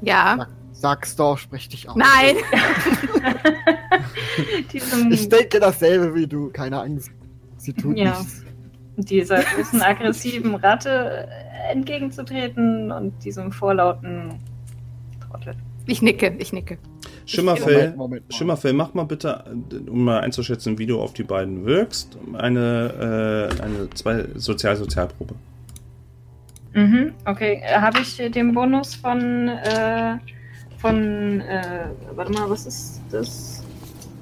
Ja. 0.00 0.46
Sag's 0.70 1.16
doch, 1.16 1.36
sprich 1.38 1.68
dich 1.68 1.88
aus. 1.88 1.96
Nein. 1.96 2.36
Ich 5.10 5.28
denke 5.28 5.58
dasselbe 5.58 6.14
wie 6.14 6.26
du, 6.28 6.50
keine 6.50 6.80
Angst. 6.80 7.10
Sie 7.56 7.72
tut 7.72 7.96
Ja. 7.96 8.10
nichts. 8.16 8.44
Dieser 8.98 9.42
großen, 9.42 9.82
aggressiven 9.82 10.54
Ratte 10.54 11.28
entgegenzutreten 11.70 12.90
und 12.92 13.24
diesem 13.24 13.52
vorlauten 13.52 14.34
Trottel. 15.28 15.54
Ich 15.86 16.02
nicke, 16.02 16.34
ich 16.38 16.52
nicke. 16.52 16.78
Schimmerfell, 17.24 17.74
Moment, 17.74 17.96
Moment 17.96 18.28
mal. 18.28 18.36
Schimmerfell, 18.36 18.72
mach 18.72 18.94
mal 18.94 19.04
bitte, 19.04 19.44
um 19.86 20.04
mal 20.04 20.20
einzuschätzen, 20.20 20.78
wie 20.78 20.86
du 20.86 21.00
auf 21.00 21.12
die 21.12 21.22
beiden 21.22 21.64
wirkst, 21.66 22.16
eine, 22.34 23.50
äh, 23.60 23.62
eine 23.62 23.90
zwei 23.90 24.24
Sozial-Sozialprobe. 24.34 25.34
Mhm, 26.74 27.12
okay. 27.24 27.62
Habe 27.66 28.00
ich 28.00 28.16
den 28.16 28.54
Bonus 28.54 28.94
von, 28.94 29.48
äh, 29.48 30.16
von, 30.78 31.40
äh, 31.40 31.86
warte 32.14 32.32
mal, 32.32 32.48
was 32.48 32.66
ist 32.66 33.02
das? 33.10 33.64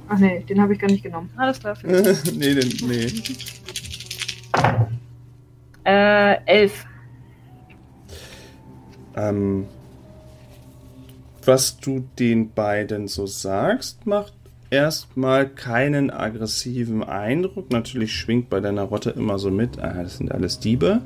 Ach 0.08 0.18
nee, 0.18 0.44
den 0.48 0.60
habe 0.60 0.72
ich 0.72 0.78
gar 0.78 0.90
nicht 0.90 1.02
genommen. 1.02 1.30
Alles 1.36 1.58
klar. 1.60 1.76
nee, 1.84 2.54
den, 2.54 2.72
nee. 2.88 3.06
Äh, 5.84 6.44
elf. 6.46 6.84
Ähm, 9.16 9.66
was 11.44 11.78
du 11.78 12.04
den 12.18 12.52
beiden 12.52 13.08
so 13.08 13.26
sagst, 13.26 14.06
macht 14.06 14.34
erstmal 14.70 15.48
keinen 15.48 16.10
aggressiven 16.10 17.04
Eindruck. 17.04 17.70
Natürlich 17.70 18.12
schwingt 18.12 18.50
bei 18.50 18.60
deiner 18.60 18.82
Rotte 18.82 19.10
immer 19.10 19.38
so 19.38 19.50
mit, 19.50 19.78
ah, 19.78 20.02
das 20.02 20.18
sind 20.18 20.32
alles 20.32 20.58
Diebe. 20.58 21.02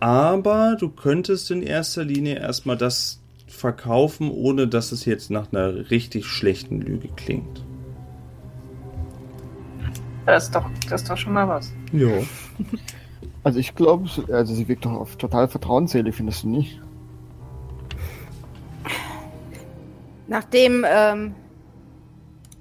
Aber 0.00 0.76
du 0.80 0.88
könntest 0.88 1.50
in 1.50 1.62
erster 1.62 2.04
Linie 2.04 2.38
erstmal 2.38 2.78
das 2.78 3.20
verkaufen, 3.46 4.30
ohne 4.30 4.66
dass 4.66 4.92
es 4.92 5.04
jetzt 5.04 5.30
nach 5.30 5.52
einer 5.52 5.90
richtig 5.90 6.24
schlechten 6.26 6.80
Lüge 6.80 7.08
klingt. 7.16 7.62
Das 10.30 10.44
ist 10.44 10.54
doch, 10.54 10.70
das 10.88 11.02
ist 11.02 11.10
doch 11.10 11.16
schon 11.16 11.32
mal 11.32 11.48
was. 11.48 11.72
Jo. 11.92 12.24
Also 13.42 13.58
ich 13.58 13.74
glaube, 13.74 14.06
also 14.30 14.52
sie 14.52 14.68
wirkt 14.68 14.84
doch 14.84 14.92
auf 14.92 15.16
total 15.16 15.48
vertrauensselig, 15.48 16.14
findest 16.14 16.42
du 16.42 16.48
nicht? 16.48 16.78
Nachdem 20.28 20.84
ähm, 20.86 21.34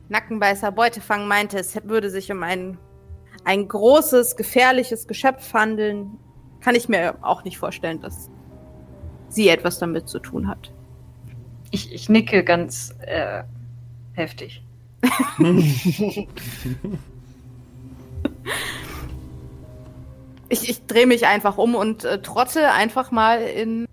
Nackenbeißer 0.07 0.71
Beutefang 0.71 1.27
meinte, 1.27 1.59
es 1.59 1.77
würde 1.83 2.09
sich 2.09 2.31
um 2.31 2.43
ein, 2.43 2.77
ein 3.43 3.67
großes, 3.67 4.37
gefährliches 4.37 5.05
Geschöpf 5.05 5.53
handeln, 5.53 6.17
kann 6.61 6.75
ich 6.75 6.87
mir 6.87 7.15
auch 7.23 7.43
nicht 7.43 7.57
vorstellen, 7.57 7.99
dass 7.99 8.29
sie 9.27 9.49
etwas 9.49 9.79
damit 9.79 10.07
zu 10.07 10.19
tun 10.19 10.47
hat. 10.47 10.71
Ich, 11.71 11.93
ich 11.93 12.07
nicke 12.07 12.45
ganz 12.45 12.95
äh, 13.01 13.43
heftig. 14.13 14.63
Ich, 20.49 20.69
ich 20.69 20.85
drehe 20.87 21.05
mich 21.05 21.27
einfach 21.27 21.57
um 21.57 21.75
und 21.75 22.03
äh, 22.03 22.21
trotte 22.21 22.71
einfach 22.71 23.11
mal 23.11 23.41
in. 23.41 23.85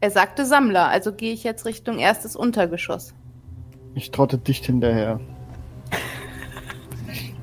Er 0.00 0.10
sagte 0.10 0.44
Sammler, 0.44 0.88
also 0.88 1.12
gehe 1.12 1.32
ich 1.32 1.42
jetzt 1.44 1.64
Richtung 1.64 1.98
erstes 1.98 2.36
Untergeschoss. 2.36 3.14
Ich 3.94 4.10
trotte 4.10 4.38
dicht 4.38 4.66
hinterher. 4.66 5.20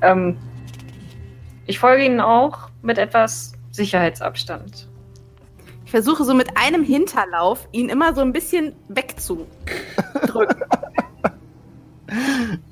Ähm, 0.02 0.36
ich 1.66 1.78
folge 1.78 2.04
ihnen 2.04 2.20
auch 2.20 2.68
mit 2.82 2.98
etwas 2.98 3.52
Sicherheitsabstand. 3.70 4.86
Ich 5.86 5.90
versuche 5.90 6.24
so 6.24 6.34
mit 6.34 6.58
einem 6.58 6.84
Hinterlauf 6.84 7.66
ihn 7.72 7.88
immer 7.88 8.14
so 8.14 8.20
ein 8.20 8.34
bisschen 8.34 8.74
wegzudrücken. 8.88 9.48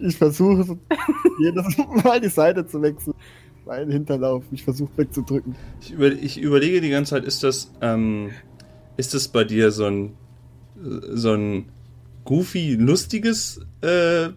Ich 0.00 0.16
versuche 0.16 0.78
jedes 1.40 1.76
Mal 2.04 2.20
die 2.20 2.28
Seite 2.28 2.66
zu 2.66 2.80
wechseln. 2.82 3.14
Mein 3.64 3.90
Hinterlauf. 3.90 4.44
Ich 4.52 4.62
versuche 4.62 4.90
wegzudrücken. 4.96 5.56
Ich, 5.80 5.92
über, 5.92 6.12
ich 6.12 6.40
überlege 6.40 6.80
die 6.80 6.90
ganze 6.90 7.10
Zeit, 7.10 7.24
ist 7.24 7.42
das, 7.42 7.72
ähm, 7.80 8.30
ist 8.96 9.14
das 9.14 9.28
bei 9.28 9.44
dir 9.44 9.72
so 9.72 9.86
ein, 9.86 10.14
so 10.76 11.32
ein 11.32 11.66
goofy 12.24 12.74
lustiges, 12.74 13.60
äh, 13.80 14.28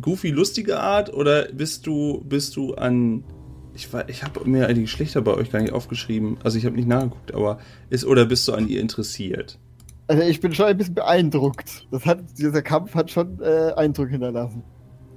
goofy 0.00 0.30
lustige 0.30 0.80
Art 0.80 1.12
oder 1.12 1.46
bist 1.52 1.86
du, 1.86 2.22
bist 2.28 2.56
du 2.56 2.74
an, 2.74 3.24
ich, 3.74 3.88
ich 4.06 4.22
habe 4.22 4.48
mir 4.48 4.72
die 4.72 4.82
Geschlechter 4.82 5.22
bei 5.22 5.34
euch 5.34 5.50
gar 5.50 5.60
nicht 5.60 5.72
aufgeschrieben, 5.72 6.38
also 6.44 6.58
ich 6.58 6.66
habe 6.66 6.76
nicht 6.76 6.88
nachgeguckt, 6.88 7.34
aber 7.34 7.58
ist 7.90 8.04
oder 8.04 8.26
bist 8.26 8.46
du 8.48 8.52
an 8.52 8.68
ihr 8.68 8.80
interessiert? 8.80 9.58
Also 10.06 10.22
ich 10.22 10.40
bin 10.40 10.54
schon 10.54 10.66
ein 10.66 10.76
bisschen 10.76 10.94
beeindruckt. 10.94 11.86
Das 11.90 12.06
hat, 12.06 12.20
dieser 12.38 12.62
Kampf 12.62 12.94
hat 12.94 13.10
schon 13.10 13.40
äh, 13.42 13.72
Eindruck 13.76 14.08
hinterlassen. 14.08 14.62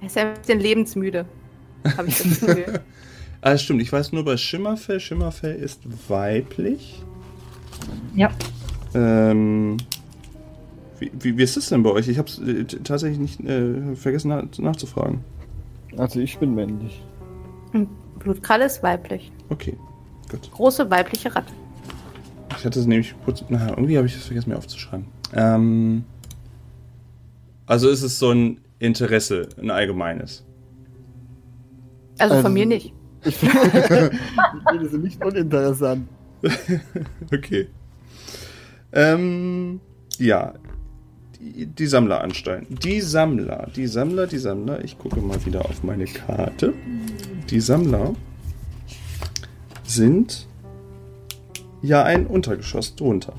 Er 0.02 0.08
ist 0.08 0.18
ein 0.18 0.34
bisschen 0.34 0.60
lebensmüde. 0.60 1.26
Habe 1.98 2.08
ich 2.08 2.18
das 2.18 2.40
Gefühl. 2.42 2.82
Ah, 3.42 3.58
stimmt, 3.58 3.82
ich 3.82 3.92
weiß 3.92 4.12
nur 4.12 4.26
bei 4.26 4.38
Schimmerfell, 4.38 5.00
Schimmerfell 5.00 5.56
ist 5.56 5.82
weiblich. 6.10 7.04
Ja. 8.16 8.30
Ähm, 8.94 9.78
wie, 11.00 11.12
wie, 11.20 11.38
wie 11.38 11.44
ist 11.44 11.58
das 11.58 11.70
denn 11.70 11.82
bei 11.82 11.92
euch? 11.92 12.08
Ich 12.08 12.18
habe 12.18 12.30
es 12.30 12.40
äh, 12.40 12.66
tatsächlich 12.66 13.20
nicht 13.20 13.40
äh, 13.42 13.96
vergessen 13.96 14.30
nach, 14.30 14.44
nachzufragen. 14.58 15.24
Also 15.98 16.20
ich 16.20 16.38
bin 16.38 16.54
männlich. 16.54 17.04
Und 17.74 17.90
Blutkralle 18.20 18.66
ist 18.66 18.84
weiblich. 18.84 19.32
Okay, 19.50 19.76
gut. 20.30 20.52
Große 20.52 20.90
weibliche 20.90 21.34
Ratte. 21.34 21.52
Ich 22.58 22.66
hatte 22.66 22.80
es 22.80 22.86
nämlich 22.86 23.16
kurz. 23.26 23.44
Na, 23.50 23.70
irgendwie 23.70 23.98
habe 23.98 24.06
ich 24.08 24.16
es 24.16 24.26
vergessen, 24.26 24.50
mir 24.50 24.58
aufzuschreiben. 24.58 25.08
Ähm, 25.34 26.04
also 27.66 27.90
ist 27.90 28.04
es 28.04 28.20
so 28.20 28.30
ein 28.32 28.60
Interesse, 28.82 29.48
ein 29.62 29.70
allgemeines. 29.70 30.44
Also, 32.18 32.42
von 32.42 32.54
mir 32.54 32.66
nicht. 32.66 32.94
Ich 33.24 33.36
finde 33.36 34.90
sie 34.90 34.98
nicht 34.98 35.24
uninteressant. 35.24 36.08
Okay. 37.32 37.68
Ähm, 38.92 39.80
ja. 40.18 40.54
Die, 41.40 41.68
die 41.68 41.86
Sammleranstalt. 41.86 42.84
Die 42.84 43.02
Sammler, 43.02 43.68
die 43.76 43.86
Sammler, 43.86 44.26
die 44.26 44.40
Sammler. 44.40 44.84
Ich 44.84 44.98
gucke 44.98 45.22
mal 45.22 45.46
wieder 45.46 45.66
auf 45.66 45.84
meine 45.84 46.06
Karte. 46.06 46.74
Die 47.52 47.60
Sammler 47.60 48.16
sind 49.84 50.48
ja 51.84 52.04
ein 52.04 52.26
Untergeschoss 52.26 52.96
drunter. 52.96 53.34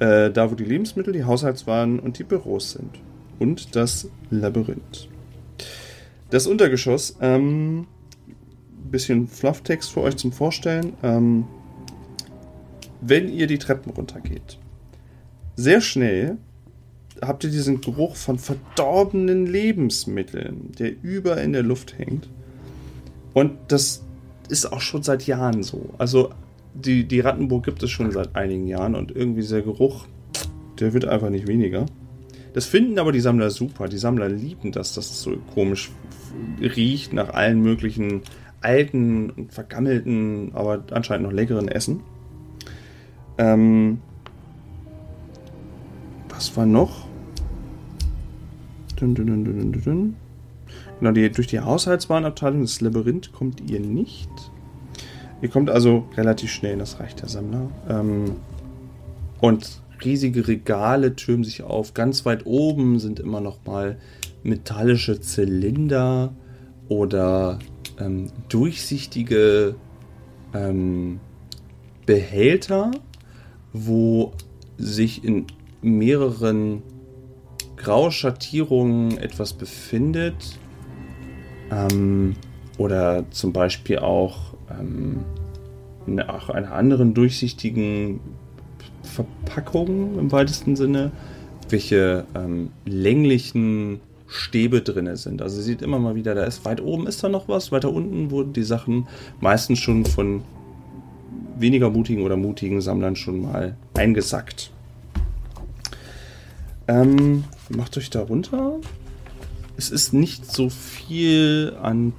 Äh, 0.00 0.30
da, 0.30 0.50
wo 0.50 0.56
die 0.56 0.64
Lebensmittel, 0.64 1.12
die 1.12 1.24
Haushaltswaren 1.24 2.00
und 2.00 2.18
die 2.18 2.24
Büros 2.24 2.72
sind. 2.72 2.98
Und 3.38 3.76
das 3.76 4.08
Labyrinth. 4.30 5.08
Das 6.30 6.46
Untergeschoss, 6.46 7.16
ähm, 7.20 7.86
bisschen 8.90 9.28
Flufftext 9.28 9.92
für 9.92 10.00
euch 10.00 10.16
zum 10.16 10.32
Vorstellen. 10.32 10.94
Ähm, 11.02 11.44
wenn 13.00 13.28
ihr 13.28 13.46
die 13.46 13.58
Treppen 13.58 13.92
runtergeht, 13.92 14.58
sehr 15.56 15.80
schnell 15.80 16.38
habt 17.22 17.44
ihr 17.44 17.50
diesen 17.50 17.80
Geruch 17.80 18.16
von 18.16 18.38
verdorbenen 18.38 19.46
Lebensmitteln, 19.46 20.72
der 20.78 20.92
über 21.02 21.40
in 21.42 21.52
der 21.52 21.62
Luft 21.62 21.98
hängt. 21.98 22.28
Und 23.34 23.52
das 23.68 24.04
ist 24.48 24.72
auch 24.72 24.80
schon 24.80 25.02
seit 25.02 25.26
Jahren 25.26 25.62
so. 25.62 25.94
Also 25.98 26.30
die, 26.74 27.04
die 27.04 27.20
Rattenburg 27.20 27.64
gibt 27.64 27.82
es 27.82 27.90
schon 27.90 28.10
seit 28.12 28.36
einigen 28.36 28.66
Jahren 28.66 28.94
und 28.94 29.10
irgendwie 29.14 29.40
dieser 29.40 29.62
Geruch, 29.62 30.06
der 30.78 30.92
wird 30.92 31.06
einfach 31.06 31.30
nicht 31.30 31.48
weniger. 31.48 31.86
Das 32.52 32.66
finden 32.66 32.98
aber 32.98 33.12
die 33.12 33.20
Sammler 33.20 33.50
super. 33.50 33.88
Die 33.88 33.98
Sammler 33.98 34.28
lieben 34.28 34.72
das, 34.72 34.94
dass 34.94 35.10
es 35.10 35.22
so 35.22 35.36
komisch 35.54 35.90
riecht 36.60 37.12
nach 37.12 37.30
allen 37.30 37.60
möglichen 37.60 38.22
alten 38.60 39.48
vergammelten, 39.50 40.50
aber 40.54 40.82
anscheinend 40.90 41.26
noch 41.26 41.32
leckeren 41.32 41.68
Essen. 41.68 42.00
Ähm, 43.38 44.00
was 46.28 46.56
war 46.56 46.66
noch? 46.66 47.06
Dun, 48.96 49.14
dun, 49.14 49.26
dun, 49.26 49.44
dun, 49.44 49.72
dun, 49.72 49.82
dun. 49.82 50.16
Genau, 50.98 51.12
die, 51.12 51.30
durch 51.30 51.46
die 51.46 51.60
Haushaltswarenabteilung 51.60 52.62
des 52.62 52.80
Labyrinth 52.80 53.32
kommt 53.32 53.70
ihr 53.70 53.78
nicht. 53.80 54.30
Ihr 55.40 55.48
kommt 55.48 55.70
also 55.70 56.08
relativ 56.16 56.50
schnell 56.50 56.78
das 56.78 56.98
Reich 56.98 57.14
der 57.14 57.28
Sammler. 57.28 57.70
Ähm, 57.88 58.36
und 59.40 59.80
riesige 60.04 60.46
Regale 60.48 61.16
türmen 61.16 61.44
sich 61.44 61.62
auf. 61.62 61.94
Ganz 61.94 62.24
weit 62.24 62.46
oben 62.46 62.98
sind 62.98 63.20
immer 63.20 63.40
noch 63.40 63.64
mal 63.64 63.98
metallische 64.42 65.20
Zylinder 65.20 66.34
oder 66.88 67.58
ähm, 67.98 68.30
durchsichtige 68.48 69.74
ähm, 70.54 71.20
Behälter, 72.06 72.90
wo 73.72 74.32
sich 74.76 75.24
in 75.24 75.46
mehreren 75.82 76.82
Grauschattierungen 77.76 79.18
etwas 79.18 79.52
befindet. 79.52 80.58
Ähm, 81.70 82.34
oder 82.78 83.28
zum 83.30 83.52
Beispiel 83.52 83.98
auch 83.98 84.54
ähm, 84.70 85.24
nach 86.06 86.48
einer 86.48 86.72
anderen 86.72 87.12
durchsichtigen 87.12 88.20
Verpackung 89.18 90.18
im 90.18 90.30
weitesten 90.30 90.76
Sinne, 90.76 91.10
welche 91.68 92.24
ähm, 92.36 92.70
länglichen 92.84 94.00
Stäbe 94.28 94.82
drinne 94.82 95.16
sind. 95.16 95.42
Also 95.42 95.60
seht 95.60 95.82
immer 95.82 95.98
mal 95.98 96.14
wieder, 96.14 96.34
da 96.34 96.44
ist 96.44 96.64
weit 96.64 96.80
oben 96.80 97.06
ist 97.06 97.24
da 97.24 97.28
noch 97.28 97.48
was, 97.48 97.72
weiter 97.72 97.92
unten 97.92 98.30
wurden 98.30 98.52
die 98.52 98.62
Sachen 98.62 99.08
meistens 99.40 99.80
schon 99.80 100.04
von 100.04 100.42
weniger 101.58 101.90
mutigen 101.90 102.22
oder 102.22 102.36
mutigen 102.36 102.80
Sammlern 102.80 103.16
schon 103.16 103.42
mal 103.42 103.76
eingesackt. 103.94 104.70
Ähm, 106.86 107.44
macht 107.70 107.96
euch 107.98 108.10
da 108.10 108.20
runter. 108.20 108.76
Es 109.76 109.90
ist 109.90 110.12
nicht 110.12 110.46
so 110.46 110.68
viel 110.68 111.76
an 111.82 112.12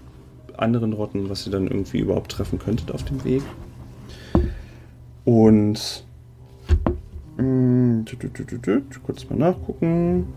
anderen 0.57 0.93
Rotten, 0.93 1.29
was 1.29 1.45
ihr 1.45 1.51
dann 1.51 1.67
irgendwie 1.67 1.99
überhaupt 1.99 2.31
treffen 2.31 2.59
könntet 2.59 2.91
auf 2.91 3.03
dem 3.03 3.23
Weg. 3.23 3.43
Und 5.23 6.03
tü, 8.05 8.81
kurz 9.03 9.29
mal 9.29 9.37
nachgucken. 9.37 10.27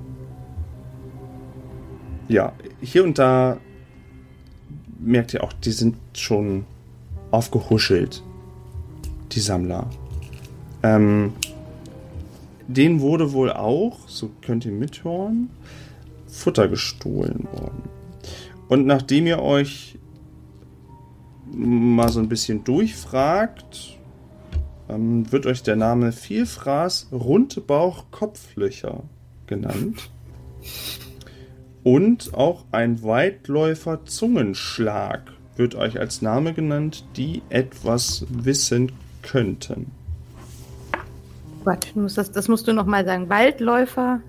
Ja, 2.28 2.52
hier 2.80 3.04
und 3.04 3.18
da 3.18 3.58
merkt 4.98 5.34
ihr 5.34 5.42
auch, 5.42 5.52
die 5.52 5.72
sind 5.72 5.96
schon 6.14 6.64
aufgehuschelt, 7.30 8.22
die 9.32 9.40
Sammler. 9.40 9.90
Ähm, 10.82 11.32
denen 12.68 13.00
wurde 13.00 13.32
wohl 13.32 13.52
auch, 13.52 14.08
so 14.08 14.30
könnt 14.40 14.64
ihr 14.64 14.72
mithören, 14.72 15.50
Futter 16.26 16.68
gestohlen 16.68 17.46
worden. 17.52 17.82
Und 18.68 18.86
nachdem 18.86 19.26
ihr 19.26 19.40
euch 19.40 19.98
mal 21.52 22.08
so 22.08 22.20
ein 22.20 22.28
bisschen 22.28 22.64
durchfragt, 22.64 23.98
ähm, 24.92 25.30
wird 25.32 25.46
euch 25.46 25.62
der 25.62 25.76
Name 25.76 26.12
Vielfraß 26.12 27.08
Rundbauch 27.12 28.10
Kopflöcher 28.10 29.04
genannt. 29.46 30.10
Und 31.82 32.34
auch 32.34 32.64
ein 32.70 33.02
Weitläufer 33.02 34.04
Zungenschlag 34.04 35.32
wird 35.56 35.74
euch 35.74 35.98
als 35.98 36.22
Name 36.22 36.54
genannt, 36.54 37.04
die 37.16 37.42
etwas 37.48 38.24
wissen 38.28 38.92
könnten. 39.22 39.90
Gott, 41.64 41.92
das, 41.94 42.32
das 42.32 42.48
musst 42.48 42.66
du 42.66 42.72
nochmal 42.72 43.04
sagen. 43.04 43.28
Waldläufer, 43.28 44.20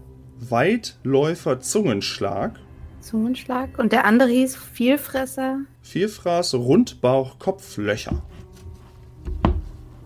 Weitläufer 0.50 1.60
Zungenschlag, 1.62 2.60
Zungenschlag. 3.02 3.78
Und 3.78 3.92
der 3.92 4.06
andere 4.06 4.30
hieß 4.30 4.56
Vielfresser. 4.56 5.60
Vielfraß 5.82 6.56
Rundbauch 6.56 7.38
Kopflöcher. 7.40 8.24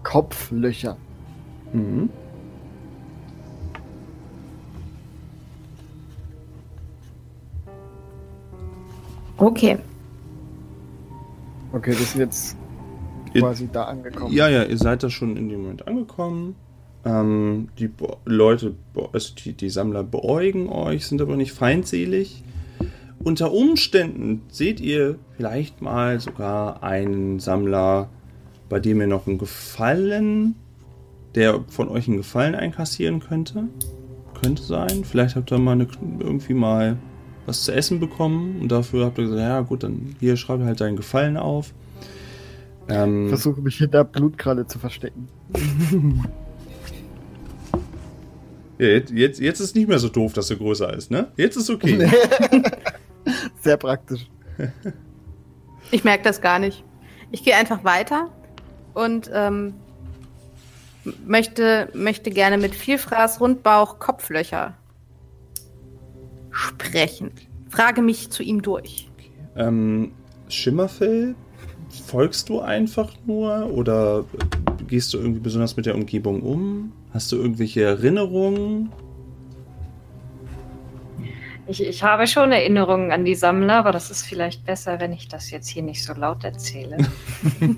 Kopflöcher. 0.08 0.96
Mhm. 1.74 2.10
Okay. 9.38 9.78
Okay, 11.74 11.92
wir 11.92 12.06
sind 12.06 12.22
jetzt 12.22 12.56
Ihr- 13.34 13.42
quasi 13.42 13.68
da 13.72 13.84
angekommen. 13.84 14.34
Ja, 14.34 14.48
ja, 14.48 14.64
ihr 14.64 14.78
seid 14.78 15.04
da 15.04 15.10
schon 15.10 15.36
in 15.38 15.50
dem 15.50 15.62
Moment 15.64 15.88
angekommen. 15.88 16.56
Ähm, 17.06 17.70
die 17.78 17.88
Be 17.88 18.18
Leute, 18.26 18.76
also 19.14 19.36
die, 19.36 19.54
die 19.54 19.70
Sammler 19.70 20.04
beäugen 20.04 20.70
euch, 20.70 21.06
sind 21.06 21.22
aber 21.22 21.36
nicht 21.38 21.52
feindselig. 21.52 22.44
Unter 23.24 23.52
Umständen 23.52 24.44
seht 24.50 24.80
ihr 24.80 25.20
vielleicht 25.36 25.82
mal 25.82 26.20
sogar 26.20 26.82
einen 26.84 27.40
Sammler, 27.40 28.10
bei 28.70 28.80
dem 28.80 29.02
ihr 29.02 29.08
noch 29.08 29.28
einen 29.28 29.38
Gefallen, 29.38 30.56
der 31.36 31.64
von 31.70 31.88
euch 31.90 32.08
einen 32.08 32.18
Gefallen 32.18 32.56
einkassieren 32.56 33.20
könnte. 33.20 33.66
Könnte 34.42 34.64
sein. 34.64 35.04
Vielleicht 35.04 35.36
habt 35.36 35.52
ihr 35.52 35.58
mal 35.58 35.74
eine, 35.74 35.88
irgendwie 36.20 36.54
mal 36.54 36.98
was 37.46 37.64
zu 37.64 37.74
essen 37.74 38.00
bekommen 38.00 38.60
und 38.62 38.72
dafür 38.72 39.06
habt 39.06 39.18
ihr 39.18 39.24
gesagt, 39.26 39.40
ja 39.42 39.62
gut, 39.62 39.84
dann 39.84 40.16
hier 40.20 40.36
schreibe 40.38 40.66
halt 40.66 40.82
deinen 40.82 40.96
Gefallen 40.98 41.38
auf. 41.38 41.74
Ähm, 42.90 43.26
Ich 43.26 43.30
versuche 43.30 43.62
mich 43.62 43.78
hinter 43.78 44.04
Blutkralle 44.04 44.68
zu 44.68 44.80
verstecken. 44.80 45.28
Ja, 48.80 48.86
jetzt, 48.86 49.12
jetzt, 49.12 49.40
jetzt 49.40 49.60
ist 49.60 49.76
nicht 49.76 49.88
mehr 49.88 49.98
so 49.98 50.08
doof, 50.08 50.34
dass 50.34 50.52
er 50.52 50.58
größer 50.58 50.94
ist, 50.94 51.10
ne? 51.10 51.32
Jetzt 51.36 51.56
ist 51.56 51.68
okay. 51.72 52.08
Sehr 53.62 53.76
praktisch. 53.78 54.30
Ich 55.90 56.04
merke 56.04 56.24
das 56.24 56.42
gar 56.42 56.60
nicht. 56.60 56.84
Ich 57.32 57.44
gehe 57.44 57.56
einfach 57.56 57.84
weiter 57.84 58.30
und 58.98 59.30
ähm, 59.32 59.74
möchte, 61.26 61.90
möchte 61.94 62.32
gerne 62.32 62.58
mit 62.58 62.74
Vielfraß, 62.74 63.40
Rundbauch, 63.40 64.00
Kopflöcher 64.00 64.74
sprechen. 66.52 67.32
Frage 67.70 68.02
mich 68.02 68.32
zu 68.32 68.42
ihm 68.42 68.62
durch. 68.62 69.08
ähm, 69.56 70.12
Schimmerfell, 70.50 71.36
folgst 72.06 72.50
du 72.50 72.60
einfach 72.62 73.14
nur 73.26 73.72
oder 73.72 74.26
gehst 74.88 75.14
du 75.14 75.20
irgendwie 75.20 75.42
besonders 75.42 75.78
mit 75.78 75.86
der 75.86 75.96
Umgebung 75.96 76.42
um? 76.42 76.92
Hast 77.14 77.32
du 77.32 77.36
irgendwelche 77.36 77.84
Erinnerungen? 77.84 78.92
Ich, 81.68 81.84
ich 81.84 82.04
habe 82.04 82.28
schon 82.28 82.52
Erinnerungen 82.52 83.12
an 83.12 83.26
die 83.26 83.36
Sammler, 83.36 83.76
aber 83.76 83.92
das 83.92 84.10
ist 84.10 84.26
vielleicht 84.26 84.66
besser, 84.66 85.00
wenn 85.00 85.12
ich 85.12 85.28
das 85.28 85.52
jetzt 85.52 85.68
hier 85.68 85.84
nicht 85.84 86.04
so 86.04 86.14
laut 86.14 86.44
erzähle. 86.44 86.98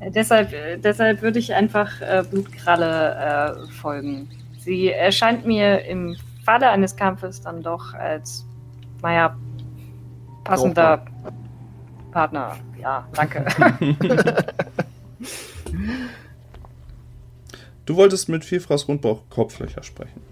Äh, 0.00 0.10
deshalb, 0.10 0.54
äh, 0.54 0.78
deshalb 0.78 1.20
würde 1.20 1.38
ich 1.38 1.52
einfach 1.52 2.00
äh, 2.00 2.24
Blutkralle 2.28 3.66
äh, 3.68 3.72
folgen. 3.72 4.30
Sie 4.58 4.90
erscheint 4.90 5.44
mir 5.44 5.84
im 5.84 6.16
Falle 6.42 6.70
eines 6.70 6.96
Kampfes 6.96 7.42
dann 7.42 7.62
doch 7.62 7.92
als, 7.92 8.46
naja, 9.02 9.36
passender 10.42 11.04
Partner. 12.12 12.56
Ja, 12.80 13.06
danke. 13.12 13.44
Du 17.86 17.96
wolltest 17.96 18.28
mit 18.28 18.44
Vielfraß 18.44 18.86
Rundbauch 18.86 19.22
Kopflöcher 19.30 19.82
sprechen. 19.82 20.22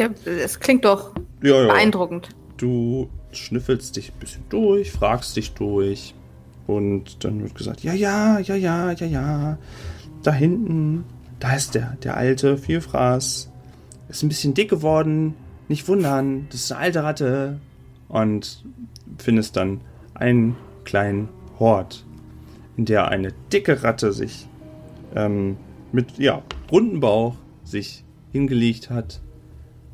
Ja, 0.00 0.08
es 0.24 0.60
klingt 0.60 0.86
doch 0.86 1.12
Ja, 1.42 1.60
ja. 1.60 1.66
beeindruckend. 1.66 2.30
Du 2.56 3.10
schnüffelst 3.32 3.96
dich 3.96 4.10
ein 4.12 4.18
bisschen 4.18 4.42
durch, 4.48 4.90
fragst 4.90 5.36
dich 5.36 5.52
durch 5.52 6.14
und 6.66 7.22
dann 7.22 7.42
wird 7.42 7.54
gesagt, 7.54 7.82
ja, 7.82 7.92
ja, 7.92 8.38
ja, 8.38 8.54
ja, 8.54 8.92
ja, 8.92 9.06
ja, 9.06 9.58
da 10.22 10.32
hinten, 10.32 11.04
da 11.38 11.54
ist 11.54 11.74
der, 11.74 11.98
der 12.02 12.16
alte 12.16 12.56
Vielfraß, 12.56 13.50
ist 14.08 14.22
ein 14.22 14.28
bisschen 14.30 14.54
dick 14.54 14.70
geworden, 14.70 15.34
nicht 15.68 15.86
wundern, 15.86 16.46
das 16.50 16.62
ist 16.62 16.72
eine 16.72 16.80
alte 16.80 17.02
Ratte 17.04 17.60
und 18.08 18.64
findest 19.18 19.56
dann 19.56 19.82
einen 20.14 20.56
kleinen 20.84 21.28
Hort, 21.58 22.06
in 22.78 22.86
der 22.86 23.08
eine 23.08 23.34
dicke 23.52 23.82
Ratte 23.82 24.14
sich 24.14 24.48
ähm, 25.14 25.58
mit, 25.92 26.16
ja, 26.16 26.40
runden 26.72 27.00
Bauch 27.00 27.34
sich 27.64 28.02
hingelegt 28.32 28.88
hat 28.88 29.20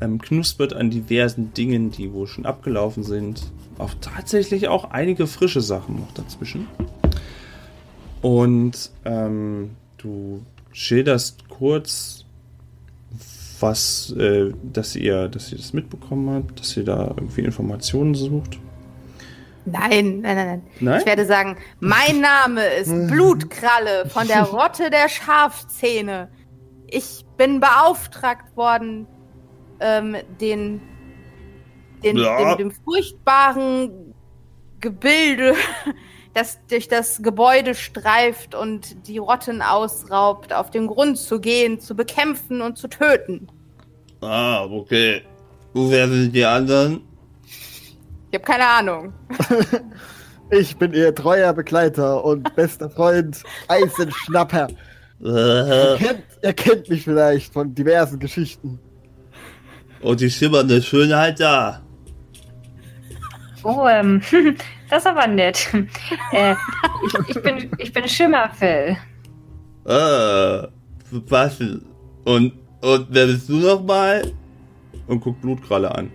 ähm, 0.00 0.20
knuspert 0.20 0.72
an 0.72 0.90
diversen 0.90 1.54
Dingen, 1.54 1.90
die 1.90 2.12
wohl 2.12 2.26
schon 2.26 2.46
abgelaufen 2.46 3.02
sind. 3.02 3.52
Auch 3.78 3.92
tatsächlich 4.00 4.68
auch 4.68 4.90
einige 4.90 5.26
frische 5.26 5.60
Sachen 5.60 5.96
noch 5.96 6.12
dazwischen. 6.14 6.66
Und 8.22 8.90
ähm, 9.04 9.70
du 9.98 10.42
schilderst 10.72 11.48
kurz, 11.48 12.24
was, 13.60 14.12
äh, 14.18 14.52
dass 14.62 14.96
ihr, 14.96 15.28
dass 15.28 15.50
ihr 15.52 15.58
das 15.58 15.72
mitbekommen 15.72 16.30
habt, 16.30 16.60
dass 16.60 16.76
ihr 16.76 16.84
da 16.84 17.14
irgendwie 17.16 17.42
Informationen 17.42 18.14
sucht. 18.14 18.58
Nein, 19.64 20.20
nein, 20.20 20.36
nein, 20.36 20.46
nein. 20.46 20.62
Nein? 20.80 21.00
Ich 21.00 21.06
werde 21.06 21.26
sagen, 21.26 21.56
mein 21.80 22.20
Name 22.20 22.64
ist 22.64 22.90
Blutkralle 23.08 24.06
von 24.08 24.26
der 24.28 24.44
Rotte 24.44 24.90
der 24.90 25.08
Schafzähne. 25.08 26.28
Ich 26.86 27.24
bin 27.36 27.58
beauftragt 27.58 28.56
worden, 28.56 29.06
ähm, 29.80 30.16
den, 30.40 30.80
den, 32.02 32.16
Ja. 32.16 32.54
dem, 32.54 32.70
dem 32.70 32.76
furchtbaren 32.84 34.14
Gebilde, 34.80 35.54
das 36.34 36.58
durch 36.68 36.88
das 36.88 37.22
Gebäude 37.22 37.74
streift 37.74 38.54
und 38.54 39.08
die 39.08 39.18
Rotten 39.18 39.62
ausraubt, 39.62 40.52
auf 40.52 40.70
den 40.70 40.86
Grund 40.86 41.18
zu 41.18 41.40
gehen, 41.40 41.80
zu 41.80 41.94
bekämpfen 41.94 42.60
und 42.60 42.76
zu 42.76 42.88
töten. 42.88 43.48
Ah, 44.20 44.64
okay. 44.64 45.22
Wer 45.74 46.08
sind 46.08 46.32
die 46.34 46.44
anderen? 46.44 47.02
Ich 48.30 48.38
habe 48.38 48.44
keine 48.44 48.66
Ahnung. 48.66 49.12
Ich 50.50 50.76
bin 50.76 50.92
ihr 50.94 51.12
treuer 51.12 51.52
Begleiter 51.52 52.24
und 52.24 52.54
bester 52.54 52.88
Freund 52.88 53.42
Eisenschnapper. 53.68 54.68
Ihr 55.18 55.96
kennt, 55.98 56.22
ihr 56.40 56.52
kennt 56.52 56.88
mich 56.88 57.02
vielleicht 57.02 57.52
von 57.52 57.74
diversen 57.74 58.20
Geschichten. 58.20 58.78
Und 60.00 60.20
die 60.20 60.30
schimmernde 60.30 60.82
Schönheit 60.82 61.40
da. 61.40 61.82
Oh, 63.62 63.86
ähm, 63.88 64.20
das 64.90 65.02
ist 65.02 65.06
aber 65.06 65.26
nett. 65.26 65.68
Äh, 66.32 66.54
ich, 67.06 67.28
ich, 67.36 67.42
bin, 67.42 67.70
ich 67.78 67.92
bin 67.92 68.08
Schimmerfell. 68.08 68.96
Ah, 69.84 70.68
was? 71.10 71.60
Und, 72.24 72.52
und 72.80 73.06
wer 73.08 73.26
bist 73.26 73.48
du 73.48 73.54
nochmal? 73.54 74.32
Und 75.06 75.20
guckt 75.20 75.40
Blutkralle 75.40 75.92
an. 75.94 76.10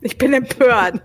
Ich 0.00 0.16
bin 0.18 0.32
empört. 0.32 1.00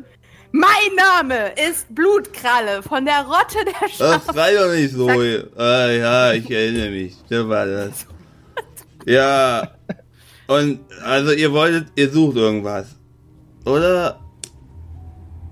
Mein 0.53 0.67
Name 0.97 1.51
ist 1.69 1.93
Blutkralle 1.95 2.83
von 2.83 3.05
der 3.05 3.25
Rotte 3.25 3.63
der 3.65 3.73
Das 3.81 3.91
Schafzähne. 3.97 4.33
schrei 4.33 4.53
doch 4.55 4.73
nicht 4.73 4.93
so. 4.93 5.09
Ah, 5.57 5.87
ja, 5.89 6.33
ich 6.33 6.49
erinnere 6.51 6.89
mich. 6.89 7.15
Der 7.29 7.47
war 7.47 7.65
das. 7.65 8.05
Ja. 9.05 9.71
Und 10.51 10.79
also 11.03 11.31
ihr 11.31 11.51
wolltet, 11.53 11.87
ihr 11.95 12.09
sucht 12.09 12.35
irgendwas. 12.35 12.95
Oder? 13.65 14.19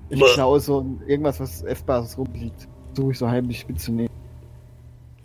Ich 0.10 0.22
klaue 0.34 0.60
so 0.60 1.00
irgendwas, 1.08 1.40
was 1.40 1.62
Essbares 1.62 2.18
rumliegt. 2.18 2.68
Suche 2.94 3.12
ich 3.12 3.18
so 3.18 3.30
heimlich 3.30 3.68
mitzunehmen. 3.68 4.12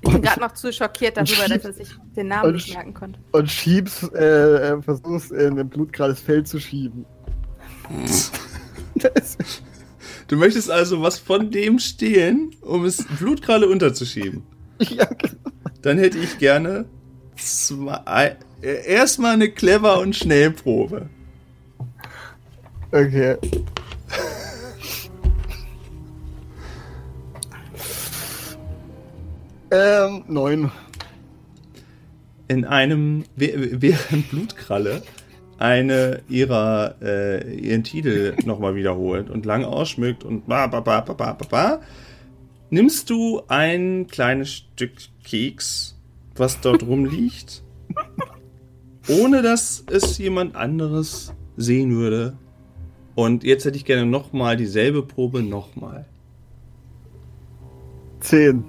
Ich 0.02 0.12
bin 0.12 0.22
gerade 0.22 0.40
noch 0.40 0.52
zu 0.52 0.72
schockiert 0.72 1.16
darüber, 1.16 1.48
dass 1.48 1.64
er 1.64 1.72
sich 1.72 1.88
den 2.14 2.28
Namen 2.28 2.52
nicht 2.52 2.72
merken 2.72 2.94
konnte. 2.94 3.18
Und 3.32 3.50
schieb's, 3.50 4.02
äh, 4.14 4.74
äh, 4.74 4.82
versuch's 4.82 5.30
in 5.30 5.58
ein 5.58 5.68
blutgerades 5.68 6.20
Feld 6.20 6.46
zu 6.46 6.60
schieben. 6.60 7.04
Das, 8.96 9.36
Du 10.28 10.36
möchtest 10.36 10.70
also 10.70 11.02
was 11.02 11.18
von 11.18 11.50
dem 11.50 11.78
stehlen, 11.78 12.54
um 12.60 12.84
es 12.84 13.04
blutgralle 13.18 13.68
unterzuschieben. 13.68 14.44
ja, 14.78 15.04
genau. 15.04 15.34
Dann 15.82 15.98
hätte 15.98 16.18
ich 16.18 16.38
gerne 16.38 16.86
zwei, 17.36 18.36
erstmal 18.64 19.34
eine 19.34 19.50
clever 19.50 19.98
und 20.00 20.14
Schnellprobe. 20.16 21.08
Okay. 22.92 23.36
ähm, 29.70 30.24
neun. 30.28 30.70
in 32.46 32.64
einem, 32.66 33.24
wäh- 33.36 33.80
während 33.80 34.28
Blutkralle 34.30 35.02
eine 35.58 36.20
ihrer, 36.28 36.96
äh, 37.00 37.54
ihren 37.56 37.84
Titel 37.84 38.34
nochmal 38.44 38.74
wiederholt 38.74 39.30
und 39.30 39.46
lang 39.46 39.64
ausschmückt 39.64 40.24
und 40.24 40.46
ba, 40.46 40.66
ba, 40.66 40.80
ba, 40.80 41.00
ba, 41.00 41.14
ba, 41.14 41.32
ba, 41.32 41.46
ba, 41.48 41.80
nimmst 42.70 43.08
du 43.08 43.42
ein 43.48 44.06
kleines 44.08 44.52
Stück 44.52 44.92
Keks, 45.24 45.96
was 46.36 46.60
dort 46.60 46.82
rumliegt, 46.82 47.62
ohne 49.08 49.42
dass 49.42 49.84
es 49.90 50.18
jemand 50.18 50.56
anderes 50.56 51.32
sehen 51.56 51.94
würde. 51.94 52.36
Und 53.14 53.44
jetzt 53.44 53.64
hätte 53.64 53.76
ich 53.76 53.84
gerne 53.84 54.06
nochmal 54.06 54.56
dieselbe 54.56 55.02
Probe 55.02 55.42
nochmal. 55.42 56.06
Zehn. 58.20 58.64